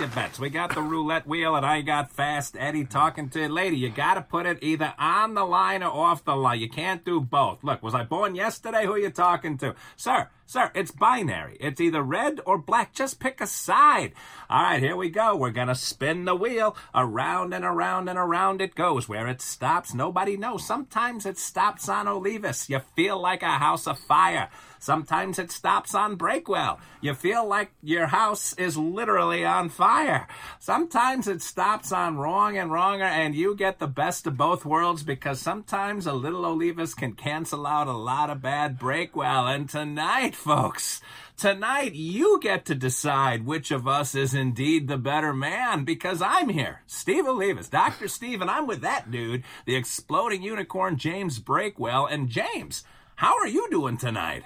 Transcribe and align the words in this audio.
Your 0.00 0.08
bets. 0.08 0.40
We 0.40 0.48
got 0.48 0.74
the 0.74 0.80
roulette 0.80 1.26
wheel, 1.26 1.54
and 1.54 1.66
I 1.66 1.82
got 1.82 2.10
fast 2.10 2.56
Eddie 2.58 2.86
talking 2.86 3.28
to 3.28 3.46
a 3.46 3.48
lady. 3.48 3.76
You 3.76 3.90
got 3.90 4.14
to 4.14 4.22
put 4.22 4.46
it 4.46 4.56
either 4.62 4.94
on 4.98 5.34
the 5.34 5.44
line 5.44 5.82
or 5.82 5.90
off 5.90 6.24
the 6.24 6.34
line. 6.34 6.58
You 6.58 6.70
can't 6.70 7.04
do 7.04 7.20
both. 7.20 7.62
Look, 7.62 7.82
was 7.82 7.94
I 7.94 8.04
born 8.04 8.34
yesterday? 8.34 8.86
Who 8.86 8.94
are 8.94 8.98
you 8.98 9.10
talking 9.10 9.58
to, 9.58 9.74
sir? 9.96 10.30
Sir, 10.46 10.72
it's 10.74 10.90
binary. 10.90 11.56
It's 11.60 11.80
either 11.80 12.02
red 12.02 12.40
or 12.44 12.58
black. 12.58 12.92
Just 12.92 13.20
pick 13.20 13.40
a 13.40 13.46
side. 13.46 14.14
All 14.48 14.62
right, 14.62 14.82
here 14.82 14.96
we 14.96 15.08
go. 15.08 15.36
We're 15.36 15.50
going 15.50 15.68
to 15.68 15.76
spin 15.76 16.24
the 16.24 16.34
wheel. 16.34 16.76
Around 16.92 17.52
and 17.52 17.64
around 17.64 18.08
and 18.08 18.18
around 18.18 18.60
it 18.60 18.74
goes. 18.74 19.08
Where 19.08 19.28
it 19.28 19.40
stops, 19.40 19.94
nobody 19.94 20.36
knows. 20.36 20.66
Sometimes 20.66 21.24
it 21.24 21.38
stops 21.38 21.88
on 21.88 22.06
Olivas. 22.06 22.68
You 22.68 22.80
feel 22.96 23.20
like 23.20 23.42
a 23.42 23.58
house 23.58 23.86
of 23.86 23.98
fire. 23.98 24.48
Sometimes 24.80 25.38
it 25.38 25.50
stops 25.50 25.94
on 25.94 26.16
Breakwell. 26.16 26.78
You 27.02 27.12
feel 27.12 27.46
like 27.46 27.70
your 27.82 28.06
house 28.06 28.54
is 28.54 28.78
literally 28.78 29.44
on 29.44 29.68
fire. 29.68 30.26
Sometimes 30.58 31.28
it 31.28 31.42
stops 31.42 31.92
on 31.92 32.16
Wrong 32.16 32.56
and 32.56 32.72
Wronger, 32.72 33.04
and 33.04 33.34
you 33.34 33.54
get 33.54 33.78
the 33.78 33.86
best 33.86 34.26
of 34.26 34.38
both 34.38 34.64
worlds 34.64 35.02
because 35.02 35.38
sometimes 35.38 36.06
a 36.06 36.14
little 36.14 36.44
Olivas 36.44 36.96
can 36.96 37.12
cancel 37.12 37.66
out 37.66 37.88
a 37.88 37.92
lot 37.92 38.30
of 38.30 38.40
bad 38.40 38.78
Breakwell. 38.78 39.54
And 39.54 39.68
tonight, 39.68 40.34
folks, 40.34 41.02
tonight 41.36 41.92
you 41.92 42.40
get 42.40 42.64
to 42.64 42.74
decide 42.74 43.44
which 43.44 43.70
of 43.70 43.86
us 43.86 44.14
is 44.14 44.32
indeed 44.32 44.88
the 44.88 44.96
better 44.96 45.34
man 45.34 45.84
because 45.84 46.22
I'm 46.22 46.48
here, 46.48 46.80
Steve 46.86 47.24
Olivas, 47.24 47.68
Dr. 47.68 48.08
Steve, 48.08 48.40
and 48.40 48.50
I'm 48.50 48.66
with 48.66 48.80
that 48.80 49.10
dude, 49.10 49.44
the 49.66 49.76
exploding 49.76 50.42
unicorn, 50.42 50.96
James 50.96 51.38
Breakwell. 51.38 52.10
And 52.10 52.30
James, 52.30 52.82
how 53.16 53.36
are 53.36 53.46
you 53.46 53.68
doing 53.70 53.98
tonight? 53.98 54.44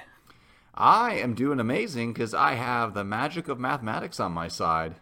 I 0.77 1.15
am 1.15 1.35
doing 1.35 1.61
amazing 1.61 2.13
because 2.13 2.35
I 2.35 2.55
have 2.55 2.95
the 2.95 3.05
magic 3.05 3.49
of 3.49 3.61
mathematics 3.61 4.19
on 4.19 4.33
my 4.33 4.49
side. 4.49 4.97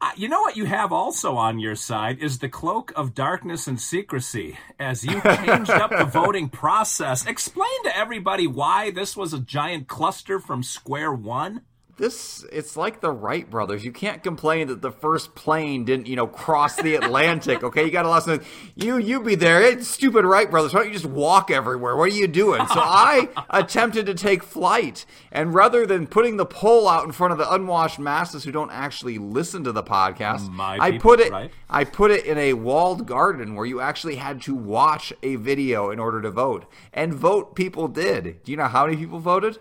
Uh, 0.00 0.10
you 0.16 0.28
know 0.28 0.40
what 0.40 0.56
you 0.56 0.64
have 0.64 0.90
also 0.92 1.36
on 1.36 1.60
your 1.60 1.76
side 1.76 2.18
is 2.18 2.40
the 2.40 2.48
cloak 2.48 2.92
of 2.96 3.14
darkness 3.14 3.68
and 3.68 3.80
secrecy 3.80 4.58
as 4.80 5.04
you 5.04 5.20
changed 5.36 5.70
up 5.70 5.90
the 5.90 6.04
voting 6.04 6.48
process. 6.48 7.24
Explain 7.24 7.84
to 7.84 7.96
everybody 7.96 8.48
why 8.48 8.90
this 8.90 9.16
was 9.16 9.32
a 9.32 9.38
giant 9.38 9.86
cluster 9.86 10.40
from 10.40 10.64
square 10.64 11.12
one. 11.12 11.62
This 11.98 12.44
it's 12.50 12.76
like 12.76 13.00
the 13.00 13.12
Wright 13.12 13.48
brothers. 13.48 13.84
You 13.84 13.92
can't 13.92 14.22
complain 14.22 14.68
that 14.68 14.80
the 14.80 14.90
first 14.90 15.34
plane 15.34 15.84
didn't, 15.84 16.06
you 16.06 16.16
know, 16.16 16.26
cross 16.26 16.76
the 16.76 16.94
Atlantic. 16.94 17.62
Okay, 17.72 17.84
you 17.84 17.90
got 17.90 18.02
a 18.02 18.08
to 18.08 18.10
listen. 18.10 18.46
You 18.74 18.96
you 18.96 19.22
be 19.22 19.34
there, 19.34 19.62
it's 19.62 19.86
stupid 19.86 20.24
Wright 20.24 20.50
brothers. 20.50 20.74
Why 20.74 20.80
don't 20.80 20.88
you 20.88 20.94
just 20.94 21.06
walk 21.06 21.50
everywhere? 21.50 21.96
What 21.96 22.04
are 22.04 22.14
you 22.14 22.26
doing? 22.26 22.66
So 22.68 22.74
I 22.80 23.28
attempted 23.50 24.06
to 24.06 24.14
take 24.14 24.42
flight, 24.42 25.06
and 25.30 25.54
rather 25.54 25.86
than 25.86 26.06
putting 26.06 26.38
the 26.38 26.46
pole 26.46 26.88
out 26.88 27.04
in 27.04 27.12
front 27.12 27.32
of 27.32 27.38
the 27.38 27.50
unwashed 27.52 27.98
masses 27.98 28.44
who 28.44 28.52
don't 28.52 28.70
actually 28.70 29.18
listen 29.18 29.64
to 29.64 29.72
the 29.72 29.82
podcast, 29.82 30.50
My 30.50 30.78
I 30.80 30.92
people, 30.92 31.10
put 31.10 31.20
it 31.20 31.30
right? 31.32 31.50
I 31.70 31.84
put 31.84 32.10
it 32.10 32.24
in 32.26 32.38
a 32.38 32.54
walled 32.54 33.06
garden 33.06 33.54
where 33.54 33.66
you 33.66 33.80
actually 33.80 34.16
had 34.16 34.42
to 34.42 34.54
watch 34.54 35.12
a 35.22 35.36
video 35.36 35.90
in 35.90 35.98
order 35.98 36.20
to 36.22 36.30
vote, 36.30 36.64
and 36.92 37.14
vote 37.14 37.54
people 37.54 37.86
did. 37.86 38.42
Do 38.42 38.50
you 38.50 38.56
know 38.56 38.66
how 38.66 38.86
many 38.86 38.96
people 38.96 39.18
voted? 39.18 39.58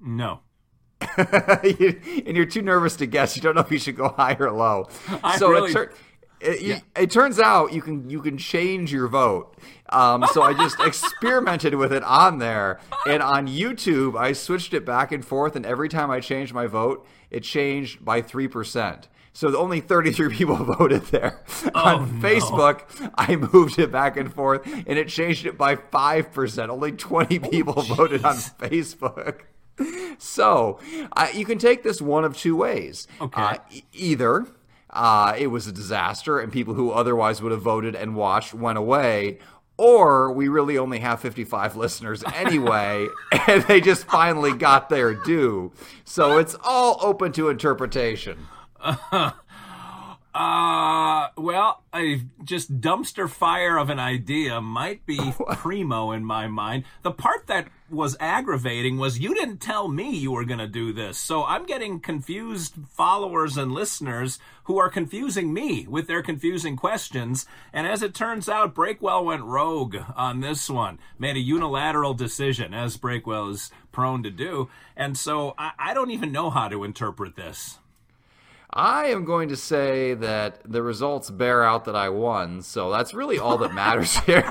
No. 0.00 0.40
And 1.16 2.36
you're 2.36 2.46
too 2.46 2.62
nervous 2.62 2.96
to 2.96 3.06
guess. 3.06 3.36
You 3.36 3.42
don't 3.42 3.54
know 3.54 3.60
if 3.62 3.70
you 3.70 3.78
should 3.78 3.96
go 3.96 4.08
high 4.08 4.36
or 4.38 4.50
low. 4.50 4.88
I 5.24 5.36
so 5.38 5.48
really- 5.50 5.70
it, 5.70 5.74
tur- 5.74 5.92
it, 6.40 6.60
Yeah. 6.62 6.80
it 6.96 7.10
turns 7.10 7.38
out 7.38 7.72
you 7.72 7.80
can 7.82 8.10
you 8.10 8.20
can 8.20 8.36
change 8.38 8.92
your 8.92 9.08
vote. 9.08 9.56
Um, 9.90 10.24
so 10.32 10.42
I 10.42 10.54
just 10.54 10.80
experimented 10.84 11.74
with 11.74 11.92
it 11.92 12.02
on 12.02 12.38
there, 12.38 12.80
and 13.06 13.22
on 13.22 13.46
YouTube 13.46 14.18
I 14.18 14.32
switched 14.32 14.74
it 14.74 14.84
back 14.84 15.12
and 15.12 15.24
forth, 15.24 15.54
and 15.56 15.64
every 15.66 15.88
time 15.88 16.10
I 16.10 16.20
changed 16.20 16.52
my 16.54 16.66
vote, 16.66 17.06
it 17.30 17.42
changed 17.44 18.04
by 18.04 18.22
three 18.22 18.48
percent. 18.48 19.08
So 19.34 19.56
only 19.56 19.80
33 19.80 20.28
people 20.34 20.56
voted 20.56 21.04
there. 21.06 21.42
on 21.74 22.20
no. 22.20 22.28
Facebook, 22.28 22.82
I 23.14 23.36
moved 23.36 23.78
it 23.78 23.90
back 23.90 24.18
and 24.18 24.30
forth, 24.30 24.66
and 24.66 24.98
it 24.98 25.08
changed 25.08 25.46
it 25.46 25.56
by 25.56 25.76
five 25.76 26.32
percent. 26.32 26.70
Only 26.70 26.92
20 26.92 27.38
people 27.38 27.80
voted 27.82 28.24
on 28.26 28.34
Facebook. 28.36 29.40
So 30.18 30.78
uh, 31.16 31.28
you 31.34 31.44
can 31.44 31.58
take 31.58 31.82
this 31.82 32.00
one 32.00 32.24
of 32.24 32.36
two 32.36 32.54
ways. 32.54 33.08
Okay. 33.20 33.42
Uh, 33.42 33.56
e- 33.70 33.82
either 33.92 34.46
uh, 34.90 35.34
it 35.36 35.48
was 35.48 35.66
a 35.66 35.72
disaster 35.72 36.38
and 36.38 36.52
people 36.52 36.74
who 36.74 36.90
otherwise 36.90 37.42
would 37.42 37.50
have 37.52 37.62
voted 37.62 37.94
and 37.96 38.14
watched 38.14 38.54
went 38.54 38.78
away, 38.78 39.38
or 39.78 40.30
we 40.32 40.48
really 40.48 40.78
only 40.78 41.00
have 41.00 41.18
55 41.20 41.76
listeners 41.84 42.22
anyway, 42.34 43.08
and 43.48 43.62
they 43.64 43.80
just 43.80 44.04
finally 44.04 44.52
got 44.52 44.88
their 44.90 45.14
due. 45.14 45.72
So 46.04 46.38
it's 46.38 46.54
all 46.62 46.98
open 47.00 47.32
to 47.32 47.48
interpretation. 47.48 48.46
Uh, 50.34 51.28
well, 51.36 51.82
a 51.94 52.22
just 52.42 52.80
dumpster 52.80 53.28
fire 53.28 53.76
of 53.76 53.90
an 53.90 53.98
idea 53.98 54.62
might 54.62 55.04
be 55.04 55.18
primo 55.52 56.10
in 56.10 56.24
my 56.24 56.46
mind. 56.46 56.84
The 57.02 57.10
part 57.10 57.48
that 57.48 57.68
was 57.90 58.16
aggravating 58.18 58.96
was 58.96 59.18
you 59.18 59.34
didn't 59.34 59.58
tell 59.58 59.88
me 59.88 60.16
you 60.16 60.32
were 60.32 60.46
going 60.46 60.58
to 60.58 60.66
do 60.66 60.90
this. 60.94 61.18
So 61.18 61.44
I'm 61.44 61.66
getting 61.66 62.00
confused 62.00 62.76
followers 62.88 63.58
and 63.58 63.72
listeners 63.72 64.38
who 64.64 64.78
are 64.78 64.88
confusing 64.88 65.52
me 65.52 65.86
with 65.86 66.06
their 66.06 66.22
confusing 66.22 66.76
questions. 66.76 67.44
And 67.70 67.86
as 67.86 68.02
it 68.02 68.14
turns 68.14 68.48
out, 68.48 68.74
Breakwell 68.74 69.26
went 69.26 69.42
rogue 69.42 69.96
on 70.16 70.40
this 70.40 70.70
one, 70.70 70.98
made 71.18 71.36
a 71.36 71.40
unilateral 71.40 72.14
decision, 72.14 72.72
as 72.72 72.96
Breakwell 72.96 73.50
is 73.50 73.70
prone 73.92 74.22
to 74.22 74.30
do. 74.30 74.70
And 74.96 75.18
so 75.18 75.54
I, 75.58 75.72
I 75.78 75.94
don't 75.94 76.10
even 76.10 76.32
know 76.32 76.48
how 76.48 76.68
to 76.68 76.84
interpret 76.84 77.36
this. 77.36 77.78
I 78.72 79.06
am 79.06 79.24
going 79.26 79.50
to 79.50 79.56
say 79.56 80.14
that 80.14 80.60
the 80.64 80.82
results 80.82 81.30
bear 81.30 81.62
out 81.62 81.84
that 81.84 81.96
I 81.96 82.08
won, 82.08 82.62
so 82.62 82.90
that's 82.90 83.12
really 83.12 83.38
all 83.38 83.58
that 83.58 83.74
matters 83.74 84.16
here. 84.20 84.42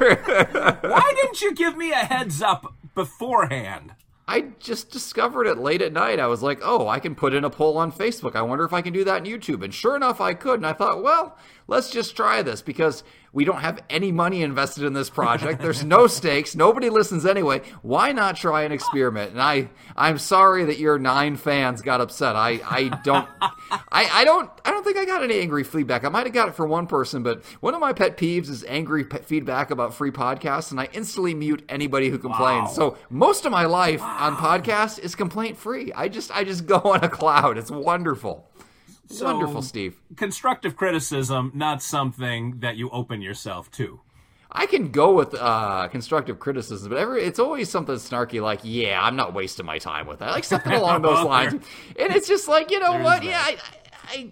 Why 0.82 1.14
didn't 1.16 1.42
you 1.42 1.56
give 1.56 1.76
me 1.76 1.92
a 1.92 1.96
heads 1.96 2.42
up 2.42 2.76
beforehand? 2.94 3.96
I 4.28 4.52
just 4.60 4.92
discovered 4.92 5.48
it 5.48 5.58
late 5.58 5.82
at 5.82 5.92
night. 5.92 6.20
I 6.20 6.28
was 6.28 6.44
like, 6.44 6.60
oh, 6.64 6.88
I 6.88 7.00
can 7.00 7.16
put 7.16 7.34
in 7.34 7.44
a 7.44 7.50
poll 7.50 7.78
on 7.78 7.92
Facebook. 7.92 8.36
I 8.36 8.44
wonder 8.44 8.64
if 8.64 8.74
I 8.74 8.82
can 8.82 8.94
do 8.94 9.04
that 9.04 9.22
on 9.22 9.26
YouTube. 9.26 9.64
And 9.64 9.74
sure 9.74 9.96
enough, 9.96 10.22
I 10.22 10.36
could. 10.36 10.56
And 10.56 10.66
I 10.66 10.74
thought, 10.74 11.04
well, 11.04 11.36
let's 11.68 11.90
just 11.90 12.16
try 12.16 12.42
this 12.42 12.62
because 12.62 13.04
we 13.34 13.46
don't 13.46 13.62
have 13.62 13.82
any 13.90 14.12
money 14.12 14.44
invested 14.44 14.84
in 14.84 14.94
this 14.94 15.10
project. 15.10 15.62
There's 15.62 15.86
no 15.86 16.08
stakes. 16.22 16.56
Nobody 16.56 16.90
listens 16.90 17.26
anyway. 17.26 17.62
Why 17.82 18.12
not 18.12 18.36
try 18.36 18.64
an 18.64 18.72
experiment? 18.74 19.32
And 19.32 19.42
I, 19.42 19.70
I'm 19.96 20.18
sorry 20.18 20.66
that 20.66 20.80
your 20.80 21.00
nine 21.00 21.38
fans 21.38 21.82
got 21.82 22.02
upset. 22.02 22.36
I, 22.36 22.60
I 22.66 23.02
don't, 23.04 23.28
I, 23.42 24.10
I 24.12 24.26
don't, 24.26 24.50
I 24.66 24.72
don't 24.72 24.84
think 24.84 24.98
I 24.98 25.06
got 25.06 25.24
any 25.24 25.40
angry 25.40 25.64
feedback. 25.64 26.04
I 26.04 26.10
might 26.10 26.26
have 26.26 26.34
got 26.34 26.50
it 26.50 26.56
for 26.56 26.68
one 26.68 26.88
person, 26.88 27.24
but 27.24 27.44
one 27.62 27.74
of 27.74 27.80
my 27.80 27.94
pet 27.94 28.18
peeves 28.18 28.50
is 28.50 28.66
angry 28.66 29.06
pe- 29.06 29.22
feedback 29.22 29.72
about 29.72 29.94
free 29.94 30.12
podcasts, 30.12 30.72
and 30.72 30.80
I 30.80 30.90
instantly 30.92 31.34
mute 31.34 31.64
anybody 31.70 32.10
who 32.10 32.18
complains. 32.18 32.70
Wow. 32.70 32.74
So 32.74 32.98
most 33.10 33.46
of 33.46 33.52
my 33.52 33.66
life 33.66 34.02
on 34.02 34.36
podcasts 34.36 35.00
is 35.00 35.16
complaint 35.16 35.58
free. 35.58 35.94
I 35.94 36.10
just, 36.10 36.36
I 36.36 36.44
just 36.44 36.66
go 36.66 36.80
on 36.80 37.04
a 37.04 37.10
cloud. 37.10 37.58
It's 37.58 37.72
wonderful. 37.72 38.46
So, 39.08 39.26
Wonderful, 39.26 39.62
Steve. 39.62 40.00
Constructive 40.16 40.76
criticism, 40.76 41.52
not 41.54 41.82
something 41.82 42.60
that 42.60 42.78
you 42.78 42.90
open 42.92 43.22
yourself 43.22 43.70
to. 43.72 44.00
I 44.52 44.66
can 44.66 44.92
go 44.92 45.14
with 45.14 45.34
uh, 45.34 45.88
constructive 45.90 46.40
criticism, 46.40 46.90
but 46.90 46.98
every, 46.98 47.24
it's 47.24 47.40
always 47.40 47.70
something 47.70 47.96
snarky 47.96 48.42
like, 48.42 48.60
"Yeah, 48.64 49.00
I'm 49.02 49.16
not 49.16 49.34
wasting 49.34 49.66
my 49.66 49.78
time 49.78 50.08
with 50.08 50.20
that," 50.20 50.32
like 50.32 50.44
something 50.44 50.74
along 50.74 51.02
those 51.04 51.24
lines. 51.26 51.54
And 51.54 52.14
it's 52.14 52.28
just 52.28 52.48
like, 52.50 52.70
you 52.70 52.80
know 52.80 52.98
what? 53.00 53.24
Yeah, 53.24 53.40
I, 53.42 53.58
I, 54.10 54.32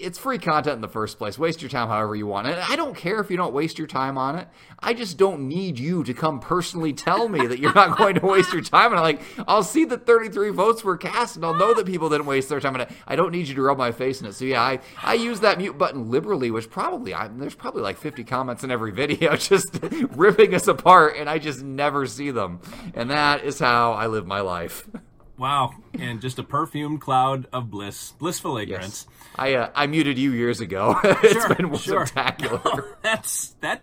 it's 0.00 0.18
free 0.18 0.38
content 0.38 0.76
in 0.76 0.80
the 0.80 0.88
first 0.88 1.18
place. 1.18 1.38
Waste 1.38 1.60
your 1.60 1.68
time 1.68 1.88
however 1.88 2.14
you 2.14 2.26
want, 2.26 2.46
and 2.46 2.58
I 2.58 2.76
don't 2.76 2.96
care 2.96 3.20
if 3.20 3.30
you 3.30 3.36
don't 3.36 3.52
waste 3.52 3.78
your 3.78 3.86
time 3.86 4.16
on 4.16 4.36
it. 4.36 4.48
I 4.78 4.94
just 4.94 5.18
don't 5.18 5.48
need 5.48 5.78
you 5.78 6.04
to 6.04 6.14
come 6.14 6.40
personally 6.40 6.92
tell 6.92 7.28
me 7.28 7.46
that 7.46 7.58
you're 7.58 7.74
not 7.74 7.98
going 7.98 8.14
to 8.14 8.26
waste 8.26 8.52
your 8.52 8.62
time. 8.62 8.92
And 8.92 9.00
I'm 9.00 9.04
like, 9.04 9.20
I'll 9.46 9.62
see 9.62 9.84
that 9.86 10.06
33 10.06 10.50
votes 10.50 10.84
were 10.84 10.96
cast, 10.96 11.36
and 11.36 11.44
I'll 11.44 11.54
know 11.54 11.74
that 11.74 11.86
people 11.86 12.08
didn't 12.08 12.26
waste 12.26 12.48
their 12.48 12.60
time 12.60 12.76
it. 12.76 12.90
I 13.06 13.16
don't 13.16 13.32
need 13.32 13.48
you 13.48 13.54
to 13.54 13.62
rub 13.62 13.78
my 13.78 13.92
face 13.92 14.20
in 14.20 14.26
it. 14.26 14.34
So 14.34 14.44
yeah, 14.44 14.62
I 14.62 14.80
I 15.02 15.14
use 15.14 15.40
that 15.40 15.58
mute 15.58 15.78
button 15.78 16.10
liberally, 16.10 16.50
which 16.50 16.70
probably 16.70 17.14
I, 17.14 17.28
there's 17.28 17.54
probably 17.54 17.82
like 17.82 17.96
50 17.96 18.24
comments 18.24 18.64
in 18.64 18.70
every 18.70 18.92
video 18.92 19.36
just 19.36 19.78
ripping 20.10 20.54
us 20.54 20.68
apart, 20.68 21.16
and 21.16 21.28
I 21.28 21.38
just 21.38 21.62
never 21.62 22.06
see 22.06 22.30
them. 22.30 22.60
And 22.94 23.10
that 23.10 23.44
is 23.44 23.58
how 23.58 23.92
I 23.92 24.06
live 24.06 24.26
my 24.26 24.40
life. 24.40 24.88
Wow. 25.38 25.74
and 25.98 26.20
just 26.20 26.38
a 26.38 26.42
perfumed 26.42 27.00
cloud 27.00 27.46
of 27.52 27.70
bliss, 27.70 28.12
blissful 28.18 28.58
ignorance. 28.58 29.06
I 29.36 29.54
uh, 29.54 29.70
I 29.74 29.86
muted 29.86 30.18
you 30.18 30.32
years 30.32 30.60
ago. 30.60 30.98
it's 31.04 31.32
Sure, 31.46 31.54
been 31.54 31.74
sure. 31.76 32.06
spectacular. 32.06 32.96
That's 33.02 33.54
that 33.60 33.82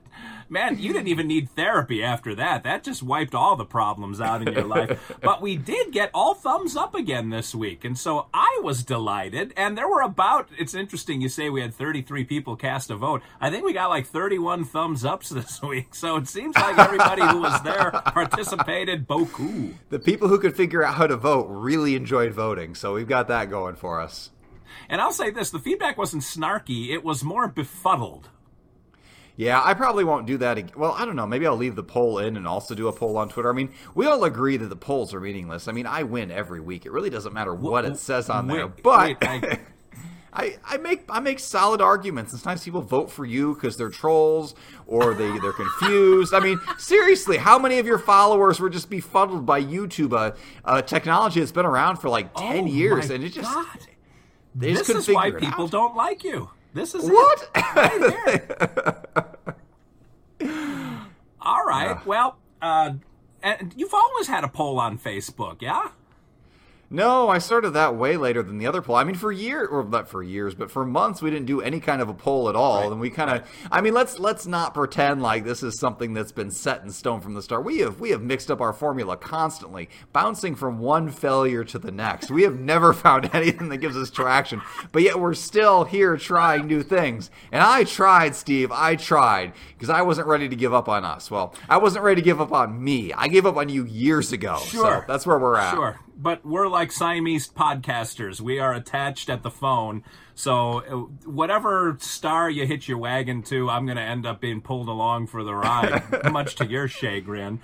man, 0.50 0.80
you 0.80 0.94
didn't 0.94 1.08
even 1.08 1.28
need 1.28 1.50
therapy 1.52 2.04
after 2.04 2.36
that. 2.36 2.64
That 2.64 2.84
just 2.84 3.04
wiped 3.04 3.36
all 3.36 3.56
the 3.56 3.66
problems 3.66 4.22
out 4.22 4.46
in 4.46 4.54
your 4.54 4.66
life. 4.66 5.14
But 5.22 5.42
we 5.42 5.56
did 5.58 5.92
get 5.92 6.12
all 6.14 6.36
thumbs 6.36 6.76
up 6.76 6.94
again 6.94 7.30
this 7.30 7.56
week. 7.56 7.84
And 7.84 7.98
so 7.98 8.28
I 8.34 8.60
was 8.64 8.84
delighted. 8.84 9.54
And 9.58 9.78
there 9.78 9.88
were 9.88 10.02
about 10.02 10.50
it's 10.58 10.76
interesting 10.76 11.22
you 11.22 11.30
say 11.30 11.50
we 11.50 11.62
had 11.62 11.74
33 11.74 12.26
people 12.26 12.56
cast 12.56 12.92
a 12.92 12.96
vote. 12.96 13.22
I 13.42 13.50
think 13.50 13.66
we 13.66 13.74
got 13.74 13.90
like 13.90 14.06
31 14.06 14.66
thumbs 14.66 15.04
ups 15.04 15.30
this 15.40 15.62
week. 15.62 15.96
So 15.96 16.18
it 16.18 16.28
seems 16.28 16.56
like 16.56 16.78
everybody 16.78 17.24
who 17.24 17.42
was 17.42 17.62
there 17.64 17.92
participated 17.92 19.08
beaucoup. 19.08 19.74
the 19.90 20.00
people 20.00 20.28
who 20.28 20.40
could 20.40 20.56
figure 20.56 20.84
out 20.84 20.96
how 20.96 21.08
to 21.08 21.18
vote 21.18 21.48
really 21.50 21.96
enjoyed 21.96 22.34
voting, 22.34 22.76
so 22.76 22.94
we've 22.94 23.08
got 23.08 23.28
that 23.30 23.50
going 23.50 23.76
for 23.76 24.00
us. 24.02 24.32
And 24.90 25.02
I'll 25.02 25.12
say 25.12 25.32
this, 25.32 25.50
the 25.50 25.60
feedback 25.60 25.98
wasn't 25.98 26.24
snarky, 26.24 26.90
it 26.90 27.04
was 27.04 27.24
more 27.24 27.48
befuddled. 27.48 28.30
Yeah, 29.38 29.62
I 29.64 29.74
probably 29.74 30.04
won't 30.06 30.26
do 30.28 30.38
that. 30.38 30.78
Well, 30.78 30.94
I 30.94 31.04
don't 31.06 31.16
know. 31.18 31.28
Maybe 31.28 31.46
I'll 31.46 31.58
leave 31.58 31.76
the 31.76 31.84
poll 31.84 32.20
in 32.20 32.38
and 32.38 32.48
also 32.48 32.74
do 32.74 32.88
a 32.88 32.94
poll 32.94 33.18
on 33.18 33.28
Twitter. 33.28 33.50
I 33.50 33.54
mean, 33.54 33.70
we 33.94 34.06
all 34.06 34.24
agree 34.24 34.56
that 34.58 34.68
the 34.68 34.76
polls 34.78 35.14
are 35.14 35.20
meaningless. 35.20 35.68
I 35.68 35.74
mean, 35.74 35.86
I 35.86 36.04
win 36.04 36.32
every 36.32 36.62
week. 36.62 36.86
It 36.86 36.92
really 36.92 37.10
doesn't 37.10 37.34
matter 37.34 37.54
what 37.54 37.84
it 37.84 37.98
says 37.98 38.30
on 38.30 38.48
there. 38.48 38.68
But 38.68 39.00
wait, 39.00 39.18
I- 39.22 39.60
I, 40.38 40.58
I 40.66 40.78
make 40.78 41.06
I 41.08 41.22
make 41.22 41.40
solid 41.40 41.80
arguments. 41.80 42.32
Sometimes 42.32 42.62
people 42.64 42.82
vote 42.82 43.10
for 43.10 43.24
you 43.26 43.54
because 43.56 43.78
they're 43.78 43.90
trolls 43.90 44.54
or 44.86 45.14
they 45.14 45.40
they're 45.40 45.54
confused. 45.54 46.34
I 46.34 46.42
mean, 46.42 46.60
seriously, 46.78 47.38
how 47.38 47.58
many 47.58 47.80
of 47.80 47.86
your 47.86 48.00
followers 48.00 48.60
were 48.60 48.70
just 48.70 48.90
befuddled 48.90 49.46
by 49.46 49.62
YouTube, 49.64 50.12
a, 50.12 50.36
a 50.66 50.82
technology 50.82 51.40
that's 51.40 51.54
been 51.54 51.66
around 51.66 51.98
for 51.98 52.10
like 52.10 52.34
ten 52.36 52.66
Oh 52.66 52.68
years, 52.68 53.10
and 53.12 53.24
it 53.24 53.30
just 53.30 53.50
God. 53.50 53.66
they 54.54 54.74
just 54.74 54.80
This 54.80 54.88
couldn't 54.88 55.02
is 55.04 55.10
why 55.16 55.26
figure 55.32 55.38
it 55.38 55.44
people 55.46 55.66
out. 55.66 55.72
don't 55.72 55.96
like 55.96 56.26
you. 56.26 56.50
This 56.76 56.94
is 56.94 57.08
it. 57.08 57.14
What? 57.14 57.50
All 61.42 61.66
right. 61.66 62.06
Well, 62.06 62.38
uh, 62.62 62.92
and 63.42 63.74
you've 63.78 63.94
always 63.94 64.28
had 64.28 64.44
a 64.44 64.50
poll 64.50 64.82
on 64.82 65.00
Facebook, 65.00 65.62
yeah? 65.62 65.88
No, 66.96 67.28
I 67.28 67.40
started 67.40 67.72
that 67.72 67.96
way 67.96 68.16
later 68.16 68.42
than 68.42 68.58
the 68.58 68.68
other 68.68 68.82
poll. 68.82 68.96
I 68.96 69.04
mean, 69.04 69.16
for 69.16 69.30
years, 69.30 69.68
or 69.70 69.84
not 69.84 70.08
for 70.08 70.24
years, 70.24 70.56
but 70.56 70.72
for 70.72 70.86
months, 70.86 71.22
we 71.22 71.30
didn't 71.30 71.46
do 71.46 71.60
any 71.60 71.82
kind 71.82 72.02
of 72.02 72.08
a 72.08 72.14
poll 72.14 72.48
at 72.48 72.56
all, 72.56 72.90
and 72.90 73.02
we 73.02 73.10
kind 73.10 73.30
of. 73.30 73.44
I 73.70 73.82
mean, 73.82 73.94
let's 73.94 74.18
let's 74.18 74.48
not 74.48 74.74
pretend 74.74 75.22
like 75.22 75.44
this 75.44 75.62
is 75.62 75.78
something 75.78 76.14
that's 76.14 76.32
been 76.32 76.52
set 76.52 76.84
in 76.84 76.90
stone 76.92 77.20
from 77.20 77.34
the 77.34 77.42
start. 77.42 77.66
We 77.66 77.80
have 77.80 78.00
we 78.00 78.12
have 78.12 78.22
mixed 78.22 78.50
up 78.50 78.62
our 78.62 78.72
formula 78.72 79.18
constantly, 79.18 79.90
bouncing 80.14 80.56
from 80.56 80.80
one 80.80 81.10
failure 81.12 81.66
to 81.66 81.78
the 81.78 81.92
next. 81.92 82.32
We 82.32 82.44
have 82.44 82.58
never 82.58 82.94
found 83.06 83.30
anything 83.34 83.68
that 83.70 83.78
gives 83.80 83.98
us 83.98 84.10
traction, 84.10 84.62
but 84.94 85.02
yet 85.02 85.20
we're 85.20 85.34
still 85.34 85.84
here 85.84 86.16
trying 86.16 86.66
new 86.66 86.82
things. 86.82 87.30
And 87.52 87.62
I 87.62 87.84
tried, 87.84 88.36
Steve. 88.36 88.72
I 88.72 88.96
tried 88.96 89.52
because 89.74 89.90
I 89.90 90.02
wasn't 90.02 90.28
ready 90.28 90.48
to 90.48 90.56
give 90.56 90.74
up 90.74 90.88
on 90.88 91.04
us. 91.04 91.30
Well, 91.30 91.54
I 91.68 91.76
wasn't 91.76 92.06
ready 92.06 92.22
to 92.22 92.26
give 92.26 92.40
up 92.40 92.54
on 92.54 92.82
me. 92.82 93.12
I 93.12 93.28
gave 93.28 93.46
up 93.46 93.58
on 93.58 93.68
you 93.68 93.84
years 93.84 94.32
ago. 94.32 94.56
So 94.60 94.78
Sure. 94.78 95.06
that's 95.10 95.26
where 95.28 95.38
we're 95.38 95.58
at. 95.58 95.74
Sure. 95.74 96.00
But 96.18 96.46
we're 96.46 96.68
like 96.68 96.92
Siamese 96.92 97.50
podcasters. 97.50 98.40
We 98.40 98.60
are 98.60 98.74
attached 98.74 99.30
at 99.30 99.44
the 99.44 99.52
phone. 99.52 100.04
So 100.34 100.80
uh, 100.80 101.30
whatever 101.30 101.98
star 102.00 102.50
you 102.50 102.66
hit 102.66 102.88
your 102.88 102.98
wagon 102.98 103.44
to, 103.44 103.70
I'm 103.70 103.86
going 103.86 103.98
to 103.98 104.04
end 104.04 104.26
up 104.26 104.40
being 104.40 104.62
pulled 104.62 104.88
along 104.88 105.28
for 105.28 105.44
the 105.44 105.54
ride, 105.54 106.04
much 106.32 106.56
to 106.56 106.66
your 106.66 106.88
chagrin. 106.88 107.60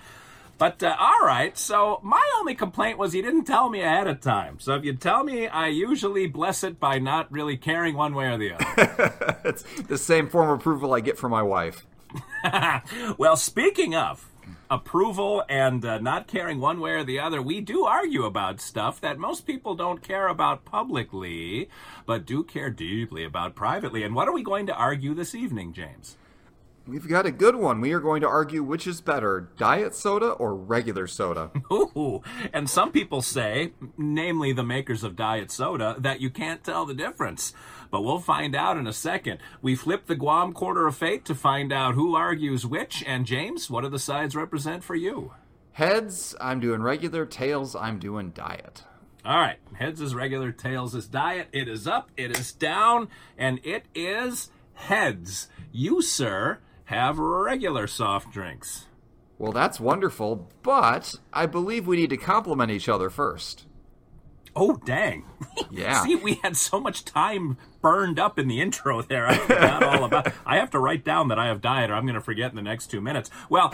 But 0.62 0.84
uh, 0.84 0.96
all 1.00 1.26
right, 1.26 1.58
so 1.58 2.00
my 2.04 2.24
only 2.38 2.54
complaint 2.54 3.00
was 3.00 3.16
you 3.16 3.24
didn't 3.24 3.46
tell 3.46 3.68
me 3.68 3.82
ahead 3.82 4.06
of 4.06 4.22
time. 4.22 4.60
So 4.60 4.76
if 4.76 4.86
you 4.86 4.94
tell 4.94 5.24
me, 5.24 5.48
I 5.48 5.70
usually 5.70 6.28
bless 6.28 6.64
it 6.64 6.80
by 6.80 7.00
not 7.00 7.32
really 7.32 7.58
caring 7.58 7.96
one 7.96 8.14
way 8.14 8.28
or 8.28 8.38
the 8.38 8.54
other. 8.54 9.40
It's 9.44 9.64
the 9.88 9.98
same 9.98 10.30
form 10.30 10.52
of 10.52 10.60
approval 10.60 10.94
I 10.94 11.00
get 11.00 11.18
from 11.18 11.32
my 11.32 11.42
wife. 11.42 11.84
well, 13.18 13.36
speaking 13.36 13.96
of 13.96 14.30
approval 14.72 15.44
and 15.50 15.84
uh, 15.84 16.00
not 16.00 16.28
caring 16.28 16.62
one 16.62 16.80
way 16.80 16.92
or 16.92 17.04
the 17.04 17.20
other, 17.20 17.42
we 17.42 17.60
do 17.60 17.84
argue 17.84 18.24
about 18.24 18.62
stuff 18.62 19.02
that 19.02 19.20
most 19.20 19.46
people 19.46 19.76
don't 19.76 20.02
care 20.02 20.30
about 20.30 20.64
publicly, 20.64 21.70
but 22.06 22.26
do 22.26 22.42
care 22.42 22.70
deeply 22.70 23.26
about 23.26 23.54
privately. 23.54 24.02
And 24.02 24.16
what 24.16 24.30
are 24.30 24.34
we 24.34 24.44
going 24.44 24.66
to 24.68 24.74
argue 24.74 25.14
this 25.14 25.36
evening, 25.36 25.74
James? 25.74 26.18
We've 26.88 27.08
got 27.08 27.28
a 27.28 27.32
good 27.32 27.56
one. 27.56 27.80
We 27.80 27.92
are 27.92 28.00
going 28.00 28.22
to 28.22 28.28
argue 28.28 28.64
which 28.64 28.88
is 28.88 29.02
better, 29.02 29.50
diet 29.58 29.94
soda 29.94 30.32
or 30.32 30.56
regular 30.56 31.06
soda. 31.06 31.52
Ooh, 31.72 32.24
and 32.52 32.68
some 32.70 32.92
people 32.92 33.22
say, 33.22 33.74
namely 33.98 34.52
the 34.52 34.64
makers 34.64 35.04
of 35.04 35.16
diet 35.16 35.52
soda, 35.52 35.96
that 36.00 36.22
you 36.22 36.32
can't 36.32 36.64
tell 36.64 36.86
the 36.86 36.96
difference. 36.96 37.54
But 37.92 38.04
we'll 38.04 38.20
find 38.20 38.56
out 38.56 38.78
in 38.78 38.88
a 38.88 38.94
second. 38.94 39.40
We 39.62 39.76
flip 39.76 40.08
the 40.08 40.16
Guam 40.16 40.54
quarter 40.54 40.88
of 40.88 40.96
fate 40.96 41.26
to 41.26 41.36
find 41.36 41.72
out 41.72 41.94
who 41.94 42.16
argues 42.16 42.66
which. 42.66 43.04
And 43.06 43.26
James, 43.26 43.70
what 43.70 43.82
do 43.82 43.90
the 43.90 44.00
sides 44.00 44.36
represent 44.36 44.84
for 44.84 44.96
you? 44.96 45.34
Heads, 45.74 46.36
I'm 46.42 46.60
doing 46.60 46.82
regular. 46.82 47.26
Tails, 47.26 47.76
I'm 47.76 48.00
doing 48.00 48.32
diet. 48.32 48.84
All 49.24 49.38
right, 49.38 49.60
heads 49.74 50.02
is 50.02 50.16
regular, 50.16 50.52
tails 50.52 50.96
is 50.96 51.08
diet. 51.08 51.48
It 51.52 51.68
is 51.68 51.86
up, 51.86 52.10
it 52.18 52.36
is 52.36 52.52
down, 52.52 53.08
and 53.38 53.60
it 53.64 53.86
is 53.94 54.50
heads. 54.74 55.48
You, 55.72 56.02
sir, 56.02 56.58
have 56.86 57.20
regular 57.20 57.86
soft 57.86 58.32
drinks. 58.32 58.88
Well, 59.38 59.52
that's 59.52 59.80
wonderful, 59.80 60.50
but 60.64 61.16
I 61.32 61.46
believe 61.46 61.86
we 61.86 61.98
need 61.98 62.10
to 62.10 62.18
compliment 62.18 62.72
each 62.72 62.90
other 62.90 63.12
first. 63.12 63.66
Oh, 64.56 64.80
dang. 64.86 65.26
Yeah. 65.70 66.04
See, 66.04 66.16
we 66.16 66.36
had 66.36 66.58
so 66.58 66.80
much 66.82 67.06
time 67.06 67.58
burned 67.82 68.20
up 68.20 68.38
in 68.38 68.48
the 68.48 68.60
intro 68.60 69.02
there. 69.02 69.26
I 69.28 69.36
forgot 69.38 69.84
all 69.84 70.04
about 70.04 70.34
I 70.46 70.58
have 70.58 70.70
to 70.72 70.80
write 70.80 71.06
down 71.06 71.28
that 71.30 71.40
I 71.40 71.48
have 71.48 71.62
diet 71.62 71.90
or 71.90 71.94
I'm 71.94 72.04
going 72.04 72.16
to 72.16 72.22
forget 72.22 72.50
in 72.50 72.56
the 72.58 72.62
next 72.62 72.88
two 72.88 73.00
minutes. 73.00 73.30
Well, 73.50 73.70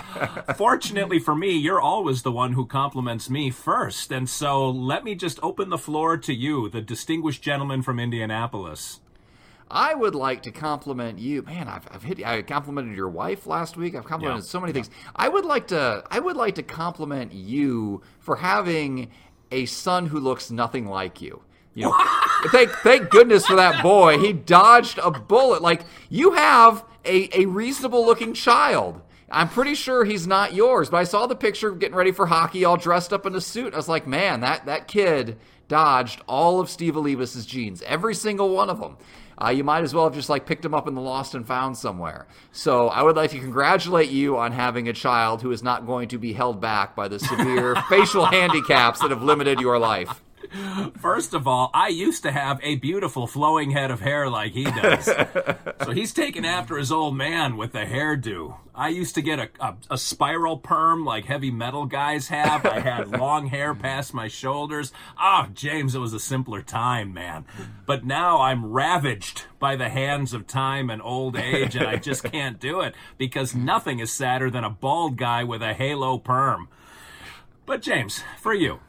fortunately 0.56 1.18
for 1.20 1.34
me, 1.36 1.52
you're 1.58 1.82
always 1.82 2.22
the 2.22 2.32
one 2.32 2.54
who 2.54 2.66
compliments 2.66 3.30
me 3.30 3.50
first. 3.50 4.12
And 4.12 4.30
so 4.30 4.70
let 4.70 5.04
me 5.04 5.16
just 5.16 5.40
open 5.42 5.70
the 5.70 5.78
floor 5.78 6.18
to 6.18 6.34
you, 6.34 6.70
the 6.70 6.82
distinguished 6.82 7.42
gentleman 7.42 7.82
from 7.82 8.00
Indianapolis. 8.00 9.00
I 9.70 9.96
would 9.96 10.16
like 10.16 10.44
to 10.44 10.52
compliment 10.52 11.20
you. 11.20 11.42
Man, 11.42 11.68
I've, 11.68 11.88
I've 11.92 12.04
hit. 12.04 12.26
I 12.26 12.42
complimented 12.42 12.96
your 12.96 13.10
wife 13.10 13.46
last 13.48 13.76
week. 13.76 13.96
I've 13.96 14.06
complimented 14.06 14.46
Yeah. 14.46 14.50
so 14.50 14.62
many 14.62 14.72
things. 14.72 14.90
I 15.16 15.28
would 15.28 15.44
like 15.46 15.68
to. 15.68 16.04
I 16.10 16.20
would 16.20 16.38
like 16.38 16.56
to 16.56 16.64
compliment 16.64 17.34
you 17.34 18.02
for 18.20 18.38
having 18.38 19.10
a 19.52 19.66
son 19.66 20.08
who 20.08 20.20
looks 20.20 20.52
nothing 20.52 20.88
like 20.88 21.22
you. 21.22 21.42
You 21.74 21.86
know, 21.86 21.96
thank 22.48 22.72
thank 22.72 23.10
goodness 23.10 23.46
for 23.46 23.56
that 23.56 23.84
boy. 23.84 24.20
He 24.20 24.34
dodged 24.34 25.00
a 25.00 25.12
bullet. 25.12 25.62
Like 25.62 25.84
you 26.10 26.34
have 26.34 26.84
a 27.06 27.42
a 27.42 27.46
reasonable 27.46 28.06
looking 28.06 28.34
child. 28.34 29.02
I'm 29.30 29.50
pretty 29.50 29.76
sure 29.76 30.06
he's 30.06 30.26
not 30.26 30.54
yours, 30.54 30.90
but 30.90 30.98
I 30.98 31.04
saw 31.04 31.28
the 31.28 31.36
picture 31.36 31.72
getting 31.72 31.98
ready 31.98 32.12
for 32.12 32.28
hockey, 32.28 32.64
all 32.64 32.78
dressed 32.78 33.12
up 33.12 33.26
in 33.26 33.36
a 33.36 33.42
suit. 33.42 33.74
I 33.74 33.78
was 33.78 33.90
like, 33.90 34.08
man, 34.08 34.40
that 34.42 34.66
that 34.66 34.88
kid 34.88 35.38
dodged 35.68 36.22
all 36.28 36.60
of 36.60 36.70
Steve 36.70 36.96
Olivas' 36.96 37.46
genes, 37.46 37.82
every 37.84 38.16
single 38.16 38.50
one 38.50 38.70
of 38.70 38.80
them. 38.80 38.98
Uh, 39.40 39.50
you 39.50 39.64
might 39.64 39.84
as 39.84 39.94
well 39.94 40.06
have 40.06 40.16
just 40.16 40.30
like 40.30 40.46
picked 40.46 40.66
him 40.66 40.74
up 40.74 40.88
in 40.88 40.96
the 40.96 41.02
lost 41.02 41.36
and 41.36 41.46
found 41.46 41.78
somewhere. 41.78 42.28
So 42.52 42.88
I 42.88 43.04
would 43.04 43.16
like 43.16 43.32
to 43.32 43.40
congratulate 43.40 44.10
you 44.10 44.38
on 44.38 44.52
having 44.52 44.88
a 44.90 44.94
child 44.94 45.42
who 45.42 45.52
is 45.52 45.62
not 45.62 45.86
going 45.86 46.08
to 46.10 46.18
be 46.18 46.34
held 46.34 46.60
back 46.60 46.96
by 46.96 47.08
the 47.08 47.20
severe 47.20 47.76
facial 47.90 48.26
handicaps 48.26 49.00
that 49.02 49.12
have 49.12 49.22
limited 49.22 49.60
your 49.60 49.78
life. 49.78 50.22
First 51.00 51.34
of 51.34 51.48
all, 51.48 51.70
I 51.74 51.90
used 51.90 52.24
to 52.24 52.32
have 52.32 52.60
a 52.64 52.76
beautiful 52.76 53.28
flowing 53.28 53.72
head 53.72 53.92
of 53.92 54.02
hair 54.02 54.30
like 54.30 54.54
he 54.54 54.64
does. 54.64 55.06
so 55.84 55.92
he's 55.92 56.14
taken 56.14 56.46
after 56.46 56.78
his 56.78 56.92
old 56.92 57.16
man 57.16 57.58
with 57.58 57.72
the 57.72 57.86
hairdo. 57.86 58.58
I 58.74 58.90
used 58.90 59.16
to 59.16 59.22
get 59.22 59.40
a, 59.40 59.50
a, 59.60 59.76
a 59.92 59.98
spiral 59.98 60.58
perm 60.58 61.04
like 61.04 61.26
heavy 61.26 61.50
metal 61.50 61.86
guys 61.86 62.28
have. 62.28 62.66
I 62.66 62.80
had 62.80 63.08
long 63.20 63.48
hair 63.48 63.74
past 63.74 64.14
my 64.14 64.28
shoulders. 64.28 64.94
Ah, 65.18 65.50
James, 65.54 65.96
it 65.96 66.00
was 66.00 66.14
a 66.14 66.20
simpler 66.20 66.62
time, 66.62 67.14
man. 67.14 67.46
But 67.86 68.06
now 68.06 68.42
I'm 68.42 68.68
ravaged 68.68 69.46
by 69.60 69.76
the 69.76 69.90
hands 69.90 70.34
of 70.34 70.46
time 70.46 70.90
and 70.90 71.02
old 71.02 71.36
age, 71.36 71.76
and 71.76 71.88
I 71.88 71.96
just 71.96 72.24
can't 72.24 72.60
do 72.60 72.82
it 72.82 72.94
because 73.18 73.56
nothing 73.56 74.00
is 74.00 74.12
sadder 74.12 74.52
than 74.52 74.64
a 74.64 74.70
bald 74.70 75.18
guy 75.18 75.44
with 75.44 75.64
a 75.64 75.74
halo 75.74 76.20
perm. 76.20 76.70
But 77.66 77.82
James, 77.82 78.24
for 78.40 78.54
you, 78.54 78.80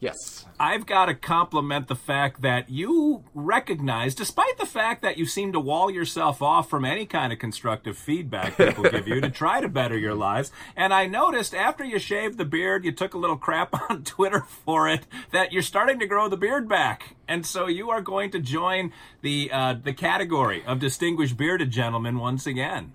Yes. 0.00 0.46
I've 0.60 0.86
got 0.86 1.06
to 1.06 1.14
compliment 1.14 1.88
the 1.88 1.96
fact 1.96 2.42
that 2.42 2.70
you 2.70 3.24
recognize, 3.34 4.14
despite 4.14 4.56
the 4.56 4.66
fact 4.66 5.02
that 5.02 5.18
you 5.18 5.26
seem 5.26 5.52
to 5.52 5.60
wall 5.60 5.90
yourself 5.90 6.40
off 6.40 6.70
from 6.70 6.84
any 6.84 7.04
kind 7.04 7.32
of 7.32 7.38
constructive 7.40 7.98
feedback 7.98 8.56
people 8.56 8.84
give 8.84 9.08
you 9.08 9.20
to 9.20 9.30
try 9.30 9.60
to 9.60 9.68
better 9.68 9.98
your 9.98 10.14
lives. 10.14 10.52
And 10.76 10.94
I 10.94 11.06
noticed 11.06 11.54
after 11.54 11.84
you 11.84 11.98
shaved 11.98 12.38
the 12.38 12.44
beard, 12.44 12.84
you 12.84 12.92
took 12.92 13.14
a 13.14 13.18
little 13.18 13.36
crap 13.36 13.74
on 13.90 14.04
Twitter 14.04 14.40
for 14.40 14.88
it, 14.88 15.06
that 15.32 15.52
you're 15.52 15.62
starting 15.62 15.98
to 15.98 16.06
grow 16.06 16.28
the 16.28 16.36
beard 16.36 16.68
back. 16.68 17.16
And 17.26 17.44
so 17.44 17.66
you 17.66 17.90
are 17.90 18.00
going 18.00 18.30
to 18.30 18.40
join 18.40 18.92
the 19.22 19.50
uh, 19.52 19.74
the 19.74 19.92
category 19.92 20.64
of 20.64 20.78
distinguished 20.78 21.36
bearded 21.36 21.70
gentlemen 21.70 22.18
once 22.18 22.46
again. 22.46 22.92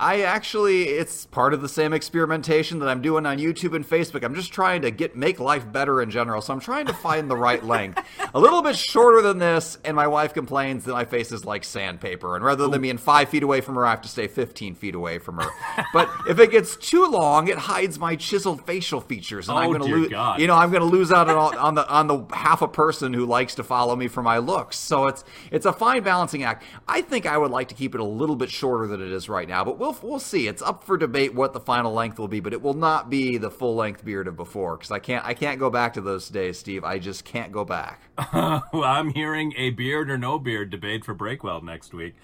I 0.00 0.22
actually, 0.22 0.84
it's 0.84 1.26
part 1.26 1.52
of 1.52 1.60
the 1.60 1.68
same 1.68 1.92
experimentation 1.92 2.78
that 2.78 2.88
I'm 2.88 3.02
doing 3.02 3.26
on 3.26 3.36
YouTube 3.36 3.76
and 3.76 3.86
Facebook. 3.86 4.24
I'm 4.24 4.34
just 4.34 4.50
trying 4.50 4.80
to 4.82 4.90
get 4.90 5.14
make 5.14 5.38
life 5.38 5.70
better 5.70 6.00
in 6.00 6.10
general. 6.10 6.40
So 6.40 6.54
I'm 6.54 6.60
trying 6.60 6.86
to 6.86 6.94
find 6.94 7.30
the 7.30 7.36
right 7.36 7.62
length. 7.62 8.02
A 8.32 8.40
little 8.40 8.62
bit 8.62 8.76
shorter 8.76 9.20
than 9.20 9.36
this, 9.38 9.76
and 9.84 9.94
my 9.94 10.06
wife 10.06 10.32
complains 10.32 10.84
that 10.86 10.92
my 10.94 11.04
face 11.04 11.32
is 11.32 11.44
like 11.44 11.64
sandpaper. 11.64 12.34
And 12.34 12.42
rather 12.42 12.66
than 12.66 12.80
being 12.80 12.96
five 12.96 13.28
feet 13.28 13.42
away 13.42 13.60
from 13.60 13.74
her, 13.74 13.84
I 13.86 13.90
have 13.90 14.00
to 14.00 14.08
stay 14.08 14.26
15 14.26 14.74
feet 14.74 14.94
away 14.94 15.18
from 15.18 15.36
her. 15.36 15.50
But 15.92 16.08
if 16.26 16.38
it 16.38 16.50
gets 16.50 16.76
too 16.76 17.04
long, 17.06 17.48
it 17.48 17.58
hides 17.58 17.98
my 17.98 18.16
chiseled 18.16 18.64
facial 18.64 19.02
features, 19.02 19.50
and 19.50 19.58
I'm 19.58 19.68
Oh, 19.68 19.74
going 19.78 19.90
to 19.90 19.96
lose. 19.96 20.10
You 20.40 20.46
know, 20.46 20.54
I'm 20.54 20.70
going 20.70 20.80
to 20.82 20.88
lose 20.88 21.12
out 21.12 21.28
on, 21.28 21.56
on 21.58 21.74
the 21.74 21.86
on 21.88 22.06
the 22.06 22.24
half 22.34 22.62
a 22.62 22.68
person 22.68 23.12
who 23.12 23.26
likes 23.26 23.54
to 23.56 23.62
follow 23.62 23.94
me 23.96 24.08
for 24.08 24.22
my 24.22 24.38
looks. 24.38 24.78
So 24.78 25.08
it's 25.08 25.24
it's 25.50 25.66
a 25.66 25.72
fine 25.74 26.02
balancing 26.02 26.42
act. 26.42 26.62
I 26.88 27.02
think 27.02 27.26
I 27.26 27.36
would 27.36 27.50
like 27.50 27.68
to 27.68 27.74
keep 27.74 27.94
it 27.94 28.00
a 28.00 28.04
little 28.04 28.36
bit 28.36 28.50
shorter 28.50 28.86
than 28.86 29.02
it 29.02 29.12
is 29.12 29.28
right 29.28 29.46
now, 29.46 29.62
but 29.62 29.78
we'll 29.78 29.89
we'll 30.02 30.18
see. 30.18 30.48
It's 30.48 30.62
up 30.62 30.84
for 30.84 30.96
debate 30.96 31.34
what 31.34 31.52
the 31.52 31.60
final 31.60 31.92
length 31.92 32.18
will 32.18 32.28
be, 32.28 32.40
but 32.40 32.52
it 32.52 32.62
will 32.62 32.74
not 32.74 33.10
be 33.10 33.38
the 33.38 33.50
full 33.50 33.74
length 33.74 34.04
beard 34.04 34.28
of 34.28 34.36
before 34.36 34.76
because 34.76 34.90
I 34.90 34.98
can't 34.98 35.24
I 35.24 35.34
can't 35.34 35.58
go 35.58 35.70
back 35.70 35.94
to 35.94 36.00
those 36.00 36.28
days, 36.28 36.58
Steve. 36.58 36.84
I 36.84 36.98
just 36.98 37.24
can't 37.24 37.52
go 37.52 37.64
back. 37.64 38.00
Well, 38.72 38.84
I'm 38.84 39.10
hearing 39.10 39.52
a 39.56 39.70
beard 39.70 40.10
or 40.10 40.16
no 40.18 40.38
beard 40.38 40.70
debate 40.70 41.04
for 41.04 41.14
Breakwell 41.14 41.62
next 41.62 41.92
week. 41.92 42.14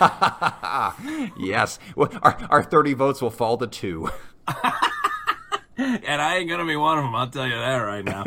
yes, 1.38 1.78
well, 1.96 2.10
our 2.22 2.38
our 2.50 2.62
30 2.62 2.94
votes 2.94 3.20
will 3.20 3.30
fall 3.30 3.56
to 3.58 3.66
two. 3.66 4.10
And 5.78 6.20
I 6.20 6.38
ain't 6.38 6.50
gonna 6.50 6.66
be 6.66 6.74
one 6.74 6.98
of 6.98 7.04
them, 7.04 7.14
I'll 7.14 7.30
tell 7.30 7.46
you 7.46 7.54
that 7.54 7.76
right 7.76 8.04
now. 8.04 8.24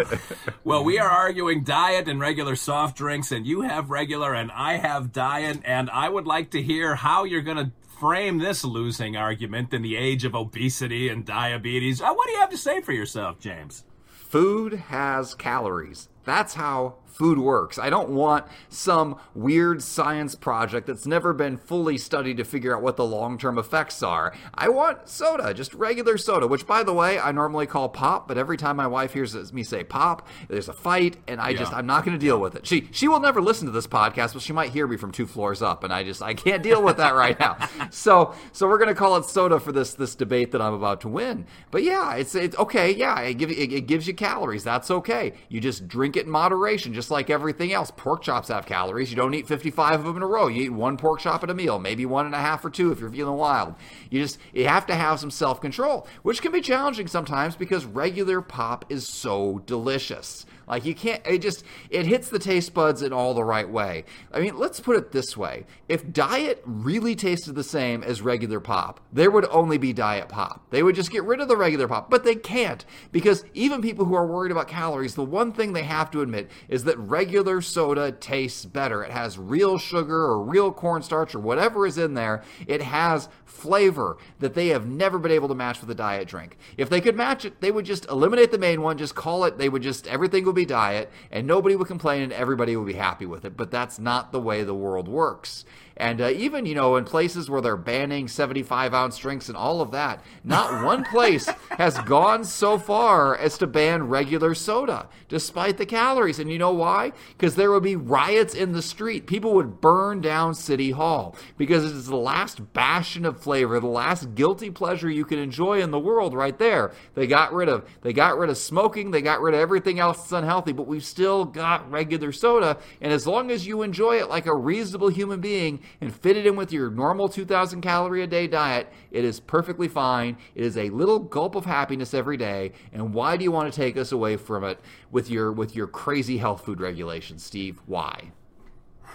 well, 0.63 0.85
we 0.85 0.99
are 0.99 1.09
arguing 1.09 1.65
diet 1.65 2.07
and 2.07 2.17
regular 2.17 2.55
soft 2.55 2.95
drinks, 2.97 3.33
and 3.33 3.45
you 3.45 3.61
have 3.61 3.89
regular 3.89 4.33
and 4.33 4.49
I 4.53 4.77
have 4.77 5.11
diet, 5.11 5.59
and 5.65 5.89
I 5.89 6.07
would 6.07 6.25
like 6.25 6.51
to 6.51 6.61
hear 6.61 6.95
how 6.95 7.25
you're 7.25 7.41
gonna 7.41 7.73
frame 8.01 8.39
this 8.39 8.65
losing 8.65 9.15
argument 9.15 9.71
in 9.75 9.83
the 9.83 9.95
age 9.95 10.25
of 10.25 10.33
obesity 10.33 11.07
and 11.07 11.23
diabetes. 11.23 12.01
Uh, 12.01 12.11
what 12.11 12.25
do 12.25 12.33
you 12.33 12.39
have 12.39 12.49
to 12.49 12.57
say 12.57 12.81
for 12.81 12.93
yourself, 12.93 13.39
James? 13.39 13.83
food 14.31 14.73
has 14.73 15.35
calories. 15.35 16.09
That's 16.23 16.53
how 16.53 16.95
food 17.11 17.37
works. 17.37 17.77
I 17.77 17.89
don't 17.89 18.09
want 18.09 18.45
some 18.69 19.17
weird 19.35 19.83
science 19.83 20.35
project 20.35 20.87
that's 20.87 21.05
never 21.05 21.33
been 21.33 21.57
fully 21.57 21.97
studied 21.97 22.37
to 22.37 22.43
figure 22.43 22.75
out 22.75 22.81
what 22.81 22.97
the 22.97 23.05
long 23.05 23.37
term 23.37 23.57
effects 23.57 24.01
are. 24.01 24.33
I 24.53 24.69
want 24.69 25.09
soda, 25.09 25.53
just 25.53 25.73
regular 25.73 26.17
soda, 26.17 26.47
which, 26.47 26.65
by 26.65 26.83
the 26.83 26.93
way, 26.93 27.19
I 27.19 27.31
normally 27.31 27.67
call 27.67 27.89
pop, 27.89 28.27
but 28.27 28.37
every 28.37 28.57
time 28.57 28.77
my 28.77 28.87
wife 28.87 29.13
hears 29.13 29.53
me 29.53 29.63
say 29.63 29.83
pop, 29.83 30.27
there's 30.47 30.69
a 30.69 30.73
fight, 30.73 31.17
and 31.27 31.41
I 31.41 31.53
just, 31.53 31.73
I'm 31.73 31.85
not 31.85 32.05
going 32.05 32.17
to 32.17 32.23
deal 32.23 32.39
with 32.39 32.55
it. 32.55 32.65
She, 32.65 32.87
she 32.91 33.07
will 33.07 33.19
never 33.19 33.41
listen 33.41 33.65
to 33.65 33.71
this 33.71 33.87
podcast, 33.87 34.33
but 34.33 34.41
she 34.41 34.53
might 34.53 34.71
hear 34.71 34.87
me 34.87 34.97
from 34.97 35.11
two 35.11 35.27
floors 35.27 35.61
up, 35.61 35.83
and 35.83 35.93
I 35.93 36.03
just, 36.03 36.21
I 36.21 36.33
can't 36.33 36.63
deal 36.63 36.81
with 36.81 36.97
that 36.97 37.15
right 37.15 37.39
now. 37.39 37.57
So, 37.93 38.33
so 38.53 38.67
we're 38.67 38.77
going 38.77 38.89
to 38.89 38.95
call 38.95 39.17
it 39.17 39.25
soda 39.25 39.59
for 39.59 39.71
this, 39.71 39.93
this 39.93 40.15
debate 40.15 40.51
that 40.51 40.61
I'm 40.61 40.73
about 40.73 41.01
to 41.01 41.09
win. 41.09 41.45
But 41.71 41.83
yeah, 41.83 42.15
it's, 42.15 42.35
it's 42.35 42.57
okay. 42.57 42.91
Yeah, 42.91 43.19
it, 43.19 43.33
give, 43.33 43.51
it, 43.51 43.73
it 43.73 43.81
gives 43.87 44.07
you 44.07 44.13
calories. 44.13 44.63
That's 44.63 44.89
okay. 44.89 45.33
You 45.49 45.59
just 45.59 45.87
drink 45.87 46.15
it 46.15 46.25
in 46.25 46.31
moderation, 46.31 46.93
just 46.93 47.00
like 47.09 47.29
everything 47.29 47.73
else. 47.73 47.89
Pork 47.89 48.21
chops 48.21 48.49
have 48.49 48.65
calories. 48.65 49.09
You 49.09 49.15
don't 49.15 49.33
eat 49.33 49.47
55 49.47 50.01
of 50.01 50.05
them 50.05 50.17
in 50.17 50.21
a 50.23 50.27
row. 50.27 50.47
You 50.47 50.63
eat 50.63 50.69
one 50.69 50.97
pork 50.97 51.21
chop 51.21 51.43
at 51.43 51.49
a 51.49 51.53
meal, 51.53 51.79
maybe 51.79 52.05
one 52.05 52.25
and 52.25 52.35
a 52.35 52.39
half 52.39 52.63
or 52.63 52.69
two 52.69 52.91
if 52.91 52.99
you're 52.99 53.09
feeling 53.09 53.37
wild. 53.37 53.75
You 54.09 54.21
just 54.21 54.37
you 54.53 54.67
have 54.67 54.85
to 54.87 54.95
have 54.95 55.19
some 55.19 55.31
self 55.31 55.61
control, 55.61 56.05
which 56.21 56.41
can 56.41 56.51
be 56.51 56.61
challenging 56.61 57.07
sometimes 57.07 57.55
because 57.55 57.85
regular 57.85 58.41
pop 58.41 58.85
is 58.89 59.07
so 59.07 59.63
delicious. 59.65 60.45
Like 60.71 60.85
you 60.85 60.95
can't 60.95 61.21
it 61.25 61.39
just 61.39 61.65
it 61.89 62.05
hits 62.05 62.29
the 62.29 62.39
taste 62.39 62.73
buds 62.73 63.01
in 63.01 63.11
all 63.11 63.33
the 63.33 63.43
right 63.43 63.69
way. 63.69 64.05
I 64.31 64.39
mean, 64.39 64.57
let's 64.57 64.79
put 64.79 64.95
it 64.95 65.11
this 65.11 65.35
way. 65.35 65.65
If 65.89 66.13
diet 66.13 66.63
really 66.65 67.13
tasted 67.13 67.55
the 67.55 67.63
same 67.63 68.03
as 68.03 68.21
regular 68.21 68.61
pop, 68.61 69.01
there 69.11 69.29
would 69.29 69.45
only 69.51 69.77
be 69.77 69.91
diet 69.91 70.29
pop. 70.29 70.65
They 70.69 70.81
would 70.81 70.95
just 70.95 71.11
get 71.11 71.25
rid 71.25 71.41
of 71.41 71.49
the 71.49 71.57
regular 71.57 71.89
pop, 71.89 72.09
but 72.09 72.23
they 72.23 72.35
can't 72.35 72.85
because 73.11 73.43
even 73.53 73.81
people 73.81 74.05
who 74.05 74.15
are 74.15 74.25
worried 74.25 74.53
about 74.53 74.69
calories, 74.69 75.13
the 75.13 75.25
one 75.25 75.51
thing 75.51 75.73
they 75.73 75.83
have 75.83 76.09
to 76.11 76.21
admit 76.21 76.49
is 76.69 76.85
that 76.85 76.97
regular 76.99 77.61
soda 77.61 78.13
tastes 78.13 78.63
better. 78.63 79.03
It 79.03 79.11
has 79.11 79.37
real 79.37 79.77
sugar 79.77 80.23
or 80.23 80.41
real 80.41 80.71
cornstarch 80.71 81.35
or 81.35 81.39
whatever 81.39 81.85
is 81.85 81.97
in 81.97 82.13
there. 82.13 82.43
It 82.65 82.81
has 82.81 83.27
flavor 83.51 84.17
that 84.39 84.53
they 84.53 84.69
have 84.69 84.87
never 84.87 85.19
been 85.19 85.31
able 85.31 85.49
to 85.49 85.55
match 85.55 85.81
with 85.81 85.91
a 85.91 85.95
diet 85.95 86.27
drink. 86.27 86.57
If 86.77 86.89
they 86.89 87.01
could 87.01 87.15
match 87.15 87.45
it, 87.45 87.59
they 87.59 87.69
would 87.69 87.85
just 87.85 88.05
eliminate 88.05 88.51
the 88.51 88.57
main 88.57 88.81
one, 88.81 88.97
just 88.97 89.13
call 89.13 89.43
it, 89.43 89.57
they 89.57 89.69
would 89.69 89.83
just, 89.83 90.07
everything 90.07 90.45
would 90.45 90.55
be 90.55 90.65
diet, 90.65 91.11
and 91.29 91.45
nobody 91.45 91.75
would 91.75 91.87
complain 91.87 92.21
and 92.21 92.33
everybody 92.33 92.75
would 92.75 92.87
be 92.87 92.93
happy 92.93 93.25
with 93.25 93.45
it. 93.45 93.57
But 93.57 93.69
that's 93.69 93.99
not 93.99 94.31
the 94.31 94.39
way 94.39 94.63
the 94.63 94.73
world 94.73 95.07
works. 95.07 95.65
And 95.97 96.21
uh, 96.21 96.29
even, 96.29 96.65
you 96.65 96.75
know, 96.75 96.95
in 96.95 97.03
places 97.03 97.49
where 97.49 97.61
they're 97.61 97.77
banning 97.77 98.27
75 98.27 98.93
ounce 98.93 99.17
drinks 99.17 99.49
and 99.49 99.57
all 99.57 99.81
of 99.81 99.91
that, 99.91 100.23
not 100.43 100.83
one 100.83 101.03
place 101.03 101.45
has 101.71 101.97
gone 101.99 102.43
so 102.43 102.77
far 102.77 103.37
as 103.37 103.57
to 103.57 103.67
ban 103.67 104.07
regular 104.07 104.55
soda, 104.55 105.07
despite 105.27 105.77
the 105.77 105.85
calories. 105.85 106.39
And 106.39 106.51
you 106.51 106.57
know 106.57 106.71
why? 106.71 107.11
Because 107.37 107.55
there 107.55 107.71
would 107.71 107.83
be 107.83 107.95
riots 107.95 108.53
in 108.53 108.71
the 108.71 108.81
street. 108.81 109.27
People 109.27 109.53
would 109.53 109.81
burn 109.81 110.21
down 110.21 110.55
City 110.55 110.91
Hall 110.91 111.35
because 111.57 111.85
it 111.85 111.95
is 111.95 112.07
the 112.07 112.15
last 112.15 112.73
bastion 112.73 113.25
of 113.25 113.41
flavor, 113.41 113.79
the 113.79 113.87
last 113.87 114.33
guilty 114.33 114.69
pleasure 114.69 115.09
you 115.09 115.25
can 115.25 115.39
enjoy 115.39 115.81
in 115.81 115.91
the 115.91 115.99
world 115.99 116.33
right 116.33 116.57
there. 116.57 116.93
They 117.15 117.27
got 117.27 117.53
rid 117.53 117.69
of 117.69 117.87
they 118.01 118.13
got 118.13 118.37
rid 118.37 118.49
of 118.49 118.57
smoking, 118.57 119.11
they 119.11 119.21
got 119.21 119.41
rid 119.41 119.53
of 119.53 119.59
everything 119.59 119.99
else 119.99 120.17
that's 120.17 120.31
unhealthy, 120.31 120.71
but 120.71 120.87
we've 120.87 121.05
still 121.05 121.45
got 121.45 121.89
regular 121.91 122.31
soda. 122.31 122.77
And 123.01 123.11
as 123.11 123.27
long 123.27 123.51
as 123.51 123.67
you 123.67 123.81
enjoy 123.81 124.17
it 124.19 124.29
like 124.29 124.45
a 124.45 124.55
reasonable 124.55 125.09
human 125.09 125.41
being 125.41 125.80
and 125.99 126.13
fit 126.15 126.37
it 126.37 126.45
in 126.45 126.55
with 126.55 126.71
your 126.71 126.89
normal 126.89 127.29
2000 127.29 127.81
calorie 127.81 128.23
a 128.23 128.27
day 128.27 128.47
diet, 128.47 128.91
it 129.11 129.23
is 129.23 129.39
perfectly 129.39 129.87
fine. 129.87 130.37
It 130.55 130.63
is 130.63 130.77
a 130.77 130.89
little 130.89 131.19
gulp 131.19 131.55
of 131.55 131.65
happiness 131.65 132.13
every 132.13 132.37
day. 132.37 132.73
And 132.93 133.13
why 133.13 133.37
do 133.37 133.43
you 133.43 133.51
want 133.51 133.71
to 133.71 133.79
take 133.79 133.97
us 133.97 134.11
away 134.11 134.37
from 134.37 134.63
it 134.63 134.79
with 135.11 135.29
your 135.29 135.51
with 135.51 135.75
your 135.75 135.87
crazy 135.87 136.37
health 136.37 136.65
food 136.65 136.79
regulations, 136.81 137.43
Steve? 137.43 137.81
Why? 137.85 138.31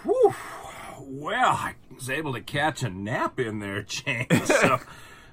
Whew. 0.03 0.33
Well, 0.99 1.53
I 1.53 1.75
was 1.93 2.09
able 2.09 2.33
to 2.33 2.41
catch 2.41 2.83
a 2.83 2.89
nap 2.89 3.39
in 3.39 3.59
there, 3.59 3.81
James. 3.87 4.27
So 4.45 4.79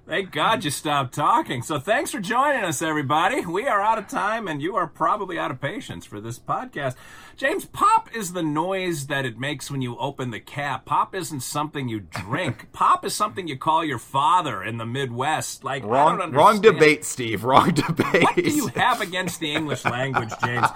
thank 0.06 0.30
God 0.30 0.64
you 0.64 0.70
stopped 0.70 1.14
talking. 1.14 1.62
So 1.62 1.78
thanks 1.78 2.11
for 2.11 2.20
joining 2.20 2.64
us, 2.64 2.82
everybody. 2.82 3.44
We 3.44 3.66
are 3.66 3.80
out 3.80 3.99
of 3.99 4.08
time, 4.08 4.49
and 4.49 4.61
you 4.61 4.76
are 4.76 4.87
probably 4.87 5.38
out 5.38 5.50
of 5.50 5.61
patience 5.61 6.04
for 6.04 6.20
this 6.20 6.38
podcast. 6.38 6.94
James, 7.37 7.64
pop 7.64 8.14
is 8.14 8.32
the 8.32 8.42
noise 8.42 9.08
that 9.08 9.25
it 9.25 9.38
makes 9.38 9.70
when 9.70 9.82
you 9.82 9.99
open 9.99 10.30
the 10.30 10.38
cap. 10.38 10.84
Pop 10.84 11.14
isn't 11.14 11.40
something 11.40 11.88
you 11.88 12.00
drink. 12.00 12.68
pop 12.73 13.04
is 13.04 13.14
something 13.14 13.49
you 13.49 13.58
call 13.58 13.84
your 13.84 13.99
father 13.99 14.62
in 14.62 14.78
the 14.78 14.87
Midwest. 14.87 15.64
Like 15.64 15.84
Wrong, 15.84 16.30
wrong 16.32 16.61
debate, 16.61 17.04
Steve. 17.04 17.42
Wrong 17.42 17.73
debate. 17.73 18.23
What 18.23 18.37
do 18.37 18.42
you 18.42 18.66
have 18.76 19.00
against 19.00 19.40
the 19.40 19.52
English 19.52 19.84
language, 19.84 20.30
James? 20.44 20.66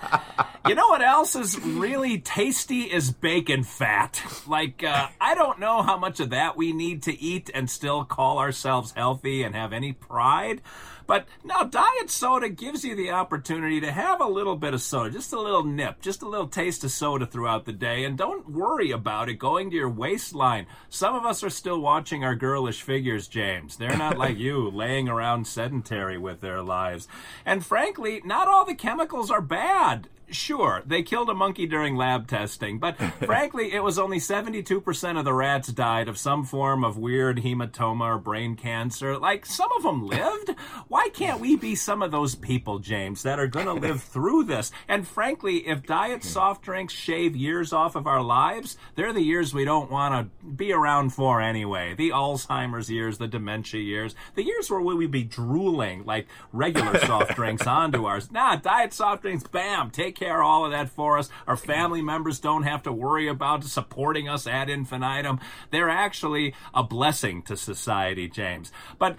You 0.67 0.75
know 0.75 0.89
what 0.89 1.03
else 1.03 1.37
is 1.37 1.59
really 1.61 2.19
tasty 2.19 2.83
is 2.83 3.13
bacon 3.13 3.63
fat. 3.63 4.21
Like, 4.47 4.83
uh, 4.83 5.09
I 5.21 5.35
don't 5.35 5.61
know 5.61 5.83
how 5.83 5.97
much 5.97 6.19
of 6.21 6.31
that 6.31 6.57
we 6.57 6.73
need 6.73 7.05
to 7.05 7.19
eat 7.23 7.51
and 7.55 7.71
still 7.71 8.05
call 8.05 8.39
ourselves 8.39 8.93
healthy 8.93 9.18
and 9.25 9.55
have 9.55 9.73
any 9.73 9.93
pride. 9.93 10.63
But 11.09 11.27
now, 11.43 11.65
diet 11.65 12.11
soda 12.11 12.51
gives 12.51 12.85
you 12.85 12.95
the 12.95 13.13
opportunity 13.13 13.81
to 13.81 13.91
have 13.91 14.21
a 14.21 14.27
little 14.27 14.57
bit 14.57 14.75
of 14.75 14.83
soda, 14.83 15.11
just 15.11 15.33
a 15.33 15.41
little 15.41 15.65
nip, 15.65 16.03
just 16.03 16.21
a 16.21 16.29
little 16.29 16.49
taste 16.49 16.85
of 16.85 16.91
soda 16.91 17.25
throughout 17.25 17.65
the 17.65 17.73
day, 17.73 18.05
and 18.05 18.19
don't 18.19 18.51
worry 18.51 18.91
about 18.91 19.31
it 19.31 19.39
going 19.39 19.71
to 19.71 19.77
your 19.77 19.89
waistline. 19.89 20.67
Some 20.91 21.15
of 21.15 21.25
us 21.25 21.43
are 21.43 21.49
still 21.49 21.81
watching 21.81 22.25
our 22.25 22.35
girlish 22.35 22.83
figures, 22.83 23.27
James. 23.27 23.79
They're 23.79 23.97
not 23.97 24.19
like 24.25 24.37
you, 24.37 24.71
laying 24.71 25.09
around 25.09 25.47
sedentary 25.47 26.19
with 26.19 26.43
their 26.43 26.61
lives. 26.63 27.09
And 27.47 27.65
frankly, 27.65 28.21
not 28.23 28.47
all 28.47 28.67
the 28.67 28.75
chemicals 28.75 29.31
are 29.31 29.41
bad. 29.41 30.09
Sure, 30.31 30.83
they 30.85 31.03
killed 31.03 31.31
a 31.31 31.35
monkey 31.35 31.67
during 31.67 31.97
lab 31.97 32.27
testing, 32.27 32.79
but 32.79 32.97
frankly, 33.25 33.73
it 33.73 33.83
was 33.83 33.99
only 33.99 34.19
72% 34.19 35.19
of 35.19 35.25
the 35.25 35.33
rats 35.33 35.69
died 35.69 36.07
of 36.07 36.19
some 36.19 36.45
form 36.45 36.85
of 36.85 36.99
weird 36.99 37.39
hematoma 37.39 38.17
or 38.17 38.19
brain 38.19 38.55
cancer. 38.55 39.17
Like, 39.17 39.47
some 39.47 39.71
of 39.79 39.83
them 39.83 40.07
lived. 40.07 40.55
Why 40.89 40.98
can't 41.13 41.41
we 41.41 41.57
be 41.57 41.75
some 41.75 42.03
of 42.03 42.11
those 42.11 42.35
people, 42.35 42.79
James, 42.79 43.23
that 43.23 43.39
are 43.39 43.47
going 43.47 43.67
to 43.67 43.73
live 43.73 44.03
through 44.15 44.45
this? 44.45 44.73
And 44.89 45.07
frankly, 45.07 45.69
if 45.69 45.85
diet 45.85 46.25
soft 46.25 46.63
drinks 46.63 46.95
shave 46.95 47.37
years 47.37 47.73
off 47.73 47.95
of 47.95 48.07
our 48.07 48.23
lives, 48.23 48.77
they're 48.95 49.13
the 49.13 49.21
years 49.21 49.53
we 49.53 49.65
don't 49.65 49.91
want 49.91 50.15
to 50.15 50.47
be 50.47 50.73
around 50.73 51.11
for 51.11 51.41
anyway. 51.41 51.95
The 51.95 52.11
Alzheimer's 52.11 52.91
years, 52.91 53.19
the 53.19 53.29
dementia 53.29 53.81
years, 53.81 54.15
the 54.35 54.45
years 54.45 54.71
where 54.71 54.81
we 54.81 54.95
would 54.95 55.11
be 55.11 55.25
drooling 55.25 56.05
like 56.05 56.27
regular 56.53 56.99
soft 57.07 57.35
drinks 57.35 57.67
onto 57.67 58.05
ours. 58.05 58.31
Nah, 58.31 58.57
diet 58.57 58.93
soft 58.93 59.23
drinks, 59.23 59.45
bam, 59.45 59.91
take 59.91 60.17
care 60.17 60.41
of 60.41 60.47
all 60.47 60.65
of 60.65 60.73
that 60.73 60.89
for 60.89 61.19
us. 61.19 61.29
Our 61.47 61.57
family 61.57 62.03
members 62.03 62.41
don't 62.41 62.65
have 62.65 62.83
to 62.85 62.93
worry 62.93 63.29
about 63.29 63.65
supporting 63.65 64.29
us 64.29 64.47
ad 64.47 64.71
infinitum. 64.71 65.41
They're 65.71 65.91
actually 65.91 66.55
a 66.75 66.83
blessing 66.83 67.43
to 67.43 67.57
society, 67.57 68.29
James. 68.29 68.73
But 68.99 69.17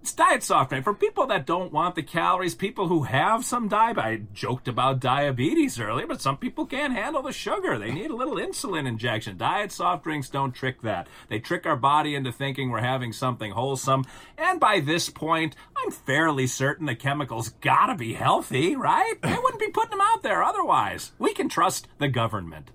It's 0.00 0.14
diet 0.14 0.42
soft 0.42 0.70
drink 0.70 0.84
for 0.84 0.94
people 0.94 1.26
that 1.26 1.44
don't 1.44 1.72
want 1.72 1.94
the 1.96 2.02
calories. 2.02 2.54
People 2.54 2.88
who 2.88 3.02
have 3.02 3.44
some 3.44 3.68
diet. 3.68 3.98
I 3.98 4.22
joked 4.32 4.68
about 4.68 5.00
diabetes 5.00 5.80
earlier, 5.80 6.06
but 6.06 6.20
some 6.20 6.36
people 6.36 6.66
can't 6.66 6.94
handle 6.94 7.20
the 7.20 7.32
sugar. 7.32 7.78
They 7.78 7.90
need 7.90 8.10
a 8.10 8.16
little 8.16 8.36
insulin 8.36 8.86
injection. 8.86 9.36
Diet 9.36 9.72
soft 9.72 10.04
drinks 10.04 10.28
don't 10.28 10.54
trick 10.54 10.82
that. 10.82 11.08
They 11.28 11.40
trick 11.40 11.66
our 11.66 11.76
body 11.76 12.14
into 12.14 12.30
thinking 12.30 12.70
we're 12.70 12.78
having 12.78 13.12
something 13.12 13.50
wholesome. 13.50 14.04
And 14.38 14.60
by 14.60 14.80
this 14.80 15.10
point, 15.10 15.56
I'm 15.76 15.90
fairly 15.90 16.46
certain 16.46 16.86
the 16.86 16.94
chemicals 16.94 17.50
gotta 17.60 17.96
be 17.96 18.14
healthy, 18.14 18.76
right? 18.76 19.20
They 19.20 19.36
wouldn't 19.36 19.60
be 19.60 19.70
putting 19.70 19.90
them 19.90 20.00
out 20.00 20.22
there 20.22 20.42
otherwise. 20.42 21.12
We 21.18 21.34
can 21.34 21.48
trust 21.48 21.88
the 21.98 22.08
government. 22.08 22.70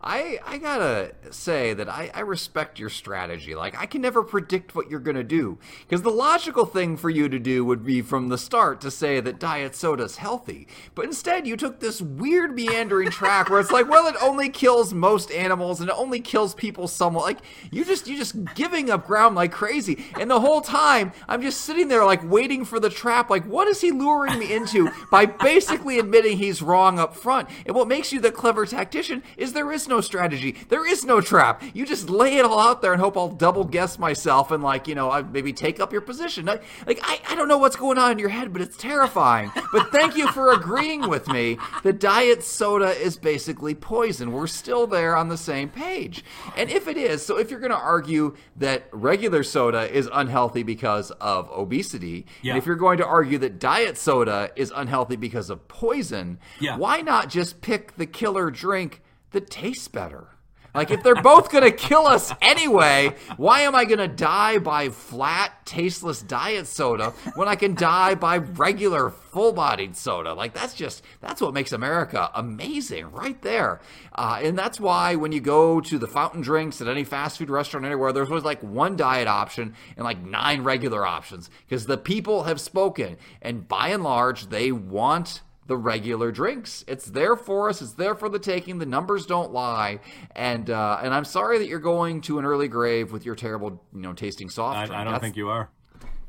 I 0.00 0.38
I 0.46 0.58
gotta 0.58 1.12
say 1.30 1.74
that 1.74 1.88
I, 1.88 2.10
I 2.14 2.20
respect 2.20 2.78
your 2.78 2.88
strategy. 2.88 3.54
Like 3.56 3.76
I 3.76 3.86
can 3.86 4.00
never 4.00 4.22
predict 4.22 4.74
what 4.74 4.88
you're 4.88 5.00
gonna 5.00 5.24
do 5.24 5.58
because 5.80 6.02
the 6.02 6.10
logical 6.10 6.66
thing 6.66 6.96
for 6.96 7.10
you 7.10 7.28
to 7.28 7.38
do 7.38 7.64
would 7.64 7.84
be 7.84 8.00
from 8.00 8.28
the 8.28 8.38
start 8.38 8.80
to 8.82 8.92
say 8.92 9.18
that 9.20 9.40
diet 9.40 9.74
soda's 9.74 10.16
healthy, 10.16 10.68
but 10.94 11.04
instead 11.04 11.48
you 11.48 11.56
took 11.56 11.80
this 11.80 12.00
weird 12.00 12.54
meandering 12.54 13.10
track 13.10 13.50
where 13.50 13.58
it's 13.58 13.72
like, 13.72 13.88
well, 13.88 14.06
it 14.06 14.14
only 14.22 14.48
kills 14.48 14.94
most 14.94 15.32
animals 15.32 15.80
and 15.80 15.90
it 15.90 15.96
only 15.96 16.20
kills 16.20 16.54
people 16.54 16.86
somewhat. 16.86 17.24
Like 17.24 17.38
you 17.72 17.84
just 17.84 18.06
you 18.06 18.16
just 18.16 18.36
giving 18.54 18.90
up 18.90 19.04
ground 19.04 19.34
like 19.34 19.50
crazy, 19.50 20.04
and 20.20 20.30
the 20.30 20.40
whole 20.40 20.60
time 20.60 21.10
I'm 21.26 21.42
just 21.42 21.62
sitting 21.62 21.88
there 21.88 22.04
like 22.04 22.22
waiting 22.22 22.64
for 22.64 22.78
the 22.78 22.90
trap. 22.90 23.30
Like 23.30 23.46
what 23.46 23.66
is 23.66 23.80
he 23.80 23.90
luring 23.90 24.38
me 24.38 24.52
into 24.52 24.92
by 25.10 25.26
basically 25.26 25.98
admitting 25.98 26.38
he's 26.38 26.62
wrong 26.62 27.00
up 27.00 27.16
front? 27.16 27.48
And 27.66 27.74
what 27.74 27.88
makes 27.88 28.12
you 28.12 28.20
the 28.20 28.30
clever 28.30 28.64
tactician 28.64 29.24
is 29.36 29.54
there 29.54 29.72
is 29.72 29.87
no 29.88 30.00
strategy. 30.00 30.56
There 30.68 30.86
is 30.86 31.04
no 31.04 31.20
trap. 31.20 31.62
You 31.74 31.86
just 31.86 32.08
lay 32.10 32.36
it 32.36 32.44
all 32.44 32.60
out 32.60 32.82
there 32.82 32.92
and 32.92 33.00
hope 33.00 33.16
I'll 33.16 33.28
double 33.28 33.64
guess 33.64 33.98
myself 33.98 34.50
and 34.50 34.62
like, 34.62 34.86
you 34.86 34.94
know, 34.94 35.10
I 35.10 35.22
maybe 35.22 35.52
take 35.52 35.80
up 35.80 35.92
your 35.92 36.00
position. 36.02 36.46
Like 36.46 36.62
I, 37.02 37.20
I 37.28 37.34
don't 37.34 37.48
know 37.48 37.58
what's 37.58 37.76
going 37.76 37.98
on 37.98 38.12
in 38.12 38.18
your 38.18 38.28
head, 38.28 38.52
but 38.52 38.62
it's 38.62 38.76
terrifying. 38.76 39.50
But 39.72 39.90
thank 39.90 40.16
you 40.16 40.28
for 40.28 40.52
agreeing 40.52 41.08
with 41.08 41.28
me 41.28 41.58
that 41.82 41.98
diet 42.00 42.42
soda 42.44 42.90
is 42.90 43.16
basically 43.16 43.74
poison. 43.74 44.32
We're 44.32 44.46
still 44.46 44.86
there 44.86 45.16
on 45.16 45.28
the 45.28 45.36
same 45.36 45.68
page. 45.68 46.24
And 46.56 46.70
if 46.70 46.86
it 46.88 46.96
is, 46.96 47.24
so 47.24 47.38
if 47.38 47.50
you're 47.50 47.60
going 47.60 47.70
to 47.72 47.76
argue 47.78 48.36
that 48.56 48.88
regular 48.92 49.42
soda 49.42 49.90
is 49.94 50.08
unhealthy 50.12 50.62
because 50.62 51.10
of 51.12 51.50
obesity, 51.50 52.26
Yeah. 52.42 52.52
and 52.52 52.58
if 52.58 52.66
you're 52.66 52.76
going 52.76 52.98
to 52.98 53.06
argue 53.06 53.38
that 53.38 53.58
diet 53.58 53.96
soda 53.96 54.50
is 54.56 54.72
unhealthy 54.74 55.16
because 55.16 55.50
of 55.50 55.66
poison, 55.68 56.38
Yeah. 56.60 56.76
why 56.76 57.00
not 57.00 57.28
just 57.28 57.60
pick 57.60 57.96
the 57.96 58.06
killer 58.06 58.50
drink 58.50 59.02
that 59.32 59.50
tastes 59.50 59.88
better? 59.88 60.28
Like, 60.74 60.90
if 60.90 61.02
they're 61.02 61.14
both 61.16 61.50
gonna 61.50 61.72
kill 61.72 62.06
us 62.06 62.32
anyway, 62.42 63.14
why 63.36 63.62
am 63.62 63.74
I 63.74 63.84
gonna 63.84 64.06
die 64.06 64.58
by 64.58 64.90
flat, 64.90 65.64
tasteless 65.64 66.22
diet 66.22 66.66
soda 66.66 67.10
when 67.34 67.48
I 67.48 67.56
can 67.56 67.74
die 67.74 68.14
by 68.14 68.36
regular, 68.38 69.10
full 69.10 69.52
bodied 69.52 69.96
soda? 69.96 70.34
Like, 70.34 70.52
that's 70.52 70.74
just, 70.74 71.02
that's 71.20 71.40
what 71.40 71.54
makes 71.54 71.72
America 71.72 72.30
amazing 72.34 73.10
right 73.10 73.40
there. 73.42 73.80
Uh, 74.14 74.40
and 74.42 74.58
that's 74.58 74.78
why 74.78 75.14
when 75.16 75.32
you 75.32 75.40
go 75.40 75.80
to 75.80 75.98
the 75.98 76.06
fountain 76.06 76.42
drinks 76.42 76.80
at 76.80 76.86
any 76.88 77.02
fast 77.02 77.38
food 77.38 77.50
restaurant 77.50 77.86
anywhere, 77.86 78.12
there's 78.12 78.28
always 78.28 78.44
like 78.44 78.62
one 78.62 78.94
diet 78.94 79.26
option 79.26 79.74
and 79.96 80.04
like 80.04 80.22
nine 80.22 80.62
regular 80.62 81.04
options 81.04 81.50
because 81.66 81.86
the 81.86 81.98
people 81.98 82.44
have 82.44 82.60
spoken. 82.60 83.16
And 83.40 83.66
by 83.66 83.88
and 83.88 84.04
large, 84.04 84.48
they 84.48 84.70
want 84.70 85.40
the 85.68 85.76
regular 85.76 86.32
drinks. 86.32 86.82
It's 86.88 87.04
there 87.04 87.36
for 87.36 87.68
us. 87.68 87.80
It's 87.80 87.92
there 87.92 88.14
for 88.14 88.28
the 88.28 88.38
taking. 88.38 88.78
The 88.78 88.86
numbers 88.86 89.26
don't 89.26 89.52
lie. 89.52 90.00
And 90.34 90.68
uh, 90.70 90.98
and 91.02 91.14
I'm 91.14 91.24
sorry 91.24 91.58
that 91.58 91.68
you're 91.68 91.78
going 91.78 92.22
to 92.22 92.38
an 92.38 92.44
early 92.44 92.68
grave 92.68 93.12
with 93.12 93.24
your 93.24 93.36
terrible, 93.36 93.80
you 93.94 94.00
know, 94.00 94.14
tasting 94.14 94.48
soft 94.48 94.78
I, 94.78 94.86
drink. 94.86 94.98
I 94.98 95.04
don't 95.04 95.12
That's- 95.12 95.22
think 95.22 95.36
you 95.36 95.48
are. 95.50 95.70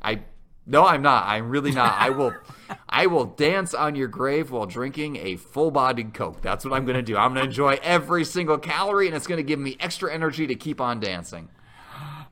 I 0.02 0.20
no, 0.66 0.84
I'm 0.84 1.02
not. 1.02 1.26
I'm 1.26 1.48
really 1.48 1.72
not. 1.72 1.96
I 1.98 2.10
will 2.10 2.34
I 2.88 3.06
will 3.06 3.24
dance 3.24 3.74
on 3.74 3.96
your 3.96 4.08
grave 4.08 4.50
while 4.50 4.66
drinking 4.66 5.16
a 5.16 5.36
full-bodied 5.36 6.12
Coke. 6.14 6.42
That's 6.42 6.64
what 6.64 6.74
I'm 6.74 6.84
going 6.84 6.96
to 6.96 7.02
do. 7.02 7.16
I'm 7.16 7.32
going 7.32 7.44
to 7.44 7.48
enjoy 7.48 7.78
every 7.82 8.24
single 8.24 8.58
calorie 8.58 9.06
and 9.06 9.16
it's 9.16 9.26
going 9.26 9.38
to 9.38 9.42
give 9.42 9.58
me 9.58 9.76
extra 9.80 10.12
energy 10.12 10.46
to 10.46 10.54
keep 10.54 10.80
on 10.80 11.00
dancing. 11.00 11.48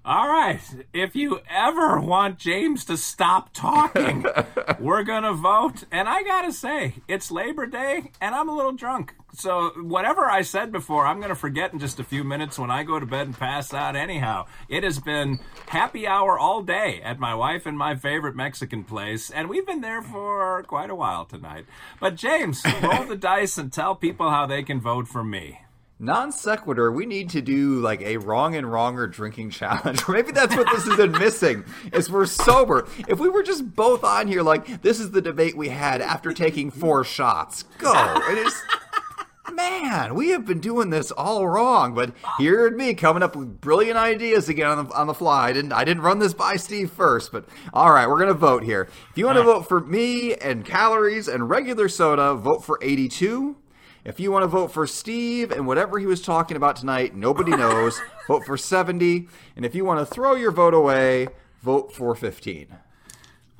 All 0.09 0.27
right. 0.27 0.59
If 0.95 1.15
you 1.15 1.41
ever 1.51 2.01
want 2.01 2.39
James 2.39 2.87
to 2.87 2.97
stop 2.97 3.53
talking, 3.53 4.25
we're 4.81 5.03
going 5.03 5.25
to 5.25 5.35
vote. 5.35 5.85
And 5.93 6.09
I 6.09 6.23
got 6.23 6.47
to 6.47 6.53
say, 6.53 6.95
it's 7.07 7.31
Labor 7.31 7.67
Day 7.67 8.11
and 8.19 8.35
I'm 8.35 8.49
a 8.49 8.57
little 8.57 8.73
drunk. 8.73 9.15
So, 9.35 9.69
whatever 9.77 10.25
I 10.25 10.41
said 10.41 10.73
before, 10.73 11.07
I'm 11.07 11.19
going 11.19 11.29
to 11.29 11.35
forget 11.35 11.75
in 11.75 11.79
just 11.79 12.01
a 12.01 12.05
few 12.05 12.25
minutes 12.25 12.59
when 12.59 12.71
I 12.71 12.85
go 12.85 12.99
to 12.99 13.05
bed 13.05 13.27
and 13.27 13.39
pass 13.39 13.75
out, 13.75 13.97
anyhow. 13.97 14.47
It 14.71 14.83
has 14.83 14.99
been 14.99 15.41
happy 15.67 16.07
hour 16.07 16.39
all 16.39 16.63
day 16.63 17.03
at 17.05 17.19
my 17.19 17.35
wife 17.35 17.67
and 17.67 17.77
my 17.77 17.95
favorite 17.95 18.35
Mexican 18.35 18.85
place. 18.85 19.29
And 19.29 19.51
we've 19.51 19.67
been 19.67 19.83
there 19.83 20.01
for 20.01 20.63
quite 20.63 20.89
a 20.89 20.95
while 20.95 21.27
tonight. 21.27 21.67
But, 22.01 22.15
James, 22.15 22.65
roll 22.83 23.05
the 23.05 23.17
dice 23.21 23.59
and 23.59 23.71
tell 23.71 23.95
people 23.95 24.31
how 24.31 24.47
they 24.47 24.63
can 24.63 24.81
vote 24.81 25.07
for 25.07 25.23
me. 25.23 25.61
Non 26.01 26.31
sequitur, 26.31 26.93
we 26.93 27.07
need 27.07 27.31
to 27.31 27.43
do 27.43 27.81
like 27.81 28.01
a 28.03 28.19
wrong 28.19 28.55
and 28.55 28.71
wronger 28.71 29.09
drinking 29.09 29.51
challenge. 29.51 30.03
Or 30.09 30.13
maybe 30.15 30.31
that's 30.31 30.55
what 30.55 30.69
this 30.71 30.87
has 30.87 30.97
been 30.97 31.13
missing. 31.13 31.65
Is 31.93 32.11
we're 32.11 32.27
sober. 32.27 32.87
If 33.09 33.19
we 33.19 33.29
were 33.29 33.43
just 33.43 33.75
both 33.75 34.05
on 34.05 34.29
here, 34.29 34.43
like 34.43 34.81
this 34.83 35.01
is 35.01 35.11
the 35.11 35.21
debate 35.21 35.57
we 35.57 35.69
had 35.69 36.01
after 36.01 36.33
taking 36.33 36.71
four 36.71 37.03
shots. 37.03 37.65
Go. 37.79 37.93
It 38.31 38.39
is 38.39 38.55
Man, 39.53 40.15
we 40.15 40.29
have 40.29 40.47
been 40.47 40.61
doing 40.61 40.91
this 40.91 41.11
all 41.11 41.49
wrong, 41.49 41.95
but 41.95 42.13
here 42.39 42.71
me 42.71 42.95
coming 42.95 43.23
up 43.25 43.35
with 43.35 43.61
brilliant 43.61 43.97
ideas 43.97 44.49
again 44.49 44.69
on 44.69 44.87
the, 44.87 44.95
on 44.95 45.07
the 45.09 45.15
fly. 45.15 45.49
I 45.49 45.53
didn't 45.53 45.73
I 45.73 45.85
didn't 45.85 46.05
run 46.05 46.21
this 46.21 46.33
by 46.33 46.57
Steve 46.57 46.93
first, 46.93 47.33
but 47.33 47.45
all 47.73 47.91
right, 47.91 48.09
we're 48.09 48.21
gonna 48.21 48.35
vote 48.35 48.63
here. 48.63 48.89
If 49.11 49.19
you 49.19 49.27
want 49.27 49.39
to 49.39 49.43
vote 49.43 49.67
for 49.67 49.81
me 49.81 50.35
and 50.35 50.65
calories 50.65 51.27
and 51.27 51.51
regular 51.51 51.89
soda, 51.89 52.35
vote 52.35 52.65
for 52.65 52.79
82. 52.83 53.57
If 54.05 54.21
you 54.21 54.31
want 54.33 54.45
to 54.45 54.49
vote 54.49 54.73
for 54.73 54.87
Steve 54.87 55.51
and 55.51 55.67
whatever 55.67 55.99
he 55.99 56.07
was 56.07 56.23
talking 56.23 56.57
about 56.57 56.77
tonight, 56.77 57.15
nobody 57.15 57.51
knows, 57.51 58.01
vote 58.27 58.45
for 58.45 58.57
70. 58.57 59.29
And 59.57 59.65
if 59.65 59.75
you 59.75 59.85
want 59.85 60.01
to 60.01 60.07
throw 60.07 60.35
your 60.35 60.53
vote 60.53 60.75
away, 60.75 61.29
vote 61.63 61.93
for 61.93 62.15
15. 62.15 62.69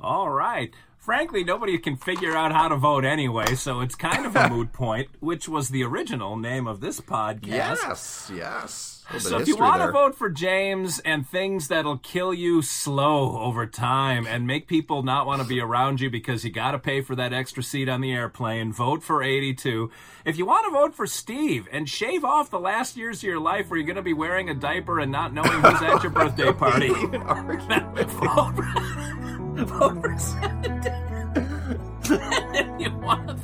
All 0.01 0.29
right. 0.29 0.73
Frankly, 0.97 1.43
nobody 1.43 1.77
can 1.77 1.95
figure 1.95 2.35
out 2.35 2.51
how 2.51 2.67
to 2.67 2.75
vote 2.75 3.03
anyway, 3.03 3.55
so 3.55 3.79
it's 3.81 3.95
kind 3.95 4.25
of 4.25 4.35
a 4.35 4.49
moot 4.51 4.71
point, 4.73 5.09
which 5.19 5.49
was 5.49 5.69
the 5.69 5.83
original 5.83 6.37
name 6.37 6.67
of 6.67 6.81
this 6.81 7.01
podcast. 7.01 7.47
Yes, 7.47 8.31
yes. 8.33 8.98
A 9.09 9.13
little 9.13 9.29
bit 9.29 9.29
So 9.29 9.39
if 9.39 9.47
you 9.47 9.57
want 9.57 9.81
to 9.81 9.91
vote 9.91 10.15
for 10.15 10.29
James 10.29 10.99
and 10.99 11.27
things 11.27 11.67
that'll 11.67 11.97
kill 11.97 12.33
you 12.33 12.61
slow 12.61 13.39
over 13.39 13.65
time 13.65 14.27
and 14.27 14.45
make 14.45 14.67
people 14.67 15.01
not 15.01 15.25
want 15.25 15.41
to 15.41 15.47
be 15.47 15.59
around 15.59 15.99
you 15.99 16.09
because 16.09 16.45
you 16.45 16.51
got 16.51 16.71
to 16.71 16.79
pay 16.79 17.01
for 17.01 17.15
that 17.15 17.33
extra 17.33 17.63
seat 17.63 17.89
on 17.89 18.01
the 18.01 18.11
airplane, 18.11 18.71
vote 18.71 19.01
for 19.01 19.23
82. 19.23 19.89
If 20.25 20.37
you 20.37 20.45
want 20.45 20.65
to 20.65 20.71
vote 20.71 20.93
for 20.93 21.07
Steve 21.07 21.67
and 21.71 21.89
shave 21.89 22.23
off 22.23 22.51
the 22.51 22.59
last 22.59 22.97
years 22.97 23.19
of 23.19 23.23
your 23.23 23.39
life 23.39 23.69
where 23.69 23.79
you're 23.79 23.87
going 23.87 23.95
to 23.95 24.01
be 24.03 24.13
wearing 24.13 24.49
a 24.49 24.53
diaper 24.53 24.99
and 24.99 25.11
not 25.11 25.33
knowing 25.33 25.49
who's 25.49 25.81
at 25.81 26.03
your 26.03 26.11
birthday 26.11 26.53
party, 26.53 26.89
vote 26.93 28.55
for, 28.55 29.65
vote 29.65 30.01
for 30.01 30.17
70. 30.19 30.89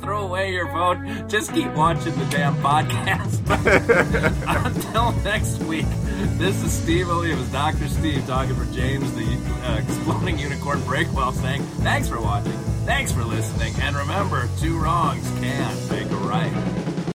Throw 0.06 0.22
away 0.22 0.52
your 0.52 0.68
vote, 0.68 0.98
just 1.26 1.52
keep 1.52 1.68
watching 1.74 2.16
the 2.16 2.24
damn 2.26 2.54
podcast. 2.58 3.42
Until 4.64 5.10
next 5.24 5.58
week, 5.64 5.86
this 6.38 6.62
is 6.62 6.72
Steve 6.72 7.08
was 7.08 7.50
Dr. 7.50 7.88
Steve 7.88 8.24
talking 8.24 8.54
for 8.54 8.72
James, 8.72 9.12
the 9.16 9.26
uh, 9.64 9.78
exploding 9.78 10.38
unicorn 10.38 10.78
breakwell, 10.82 11.32
saying 11.32 11.60
thanks 11.82 12.08
for 12.08 12.20
watching, 12.20 12.52
thanks 12.84 13.10
for 13.10 13.24
listening, 13.24 13.74
and 13.80 13.96
remember, 13.96 14.48
two 14.60 14.78
wrongs 14.78 15.28
can 15.40 15.88
make 15.88 16.08
a 16.08 16.16
right. 16.18 16.75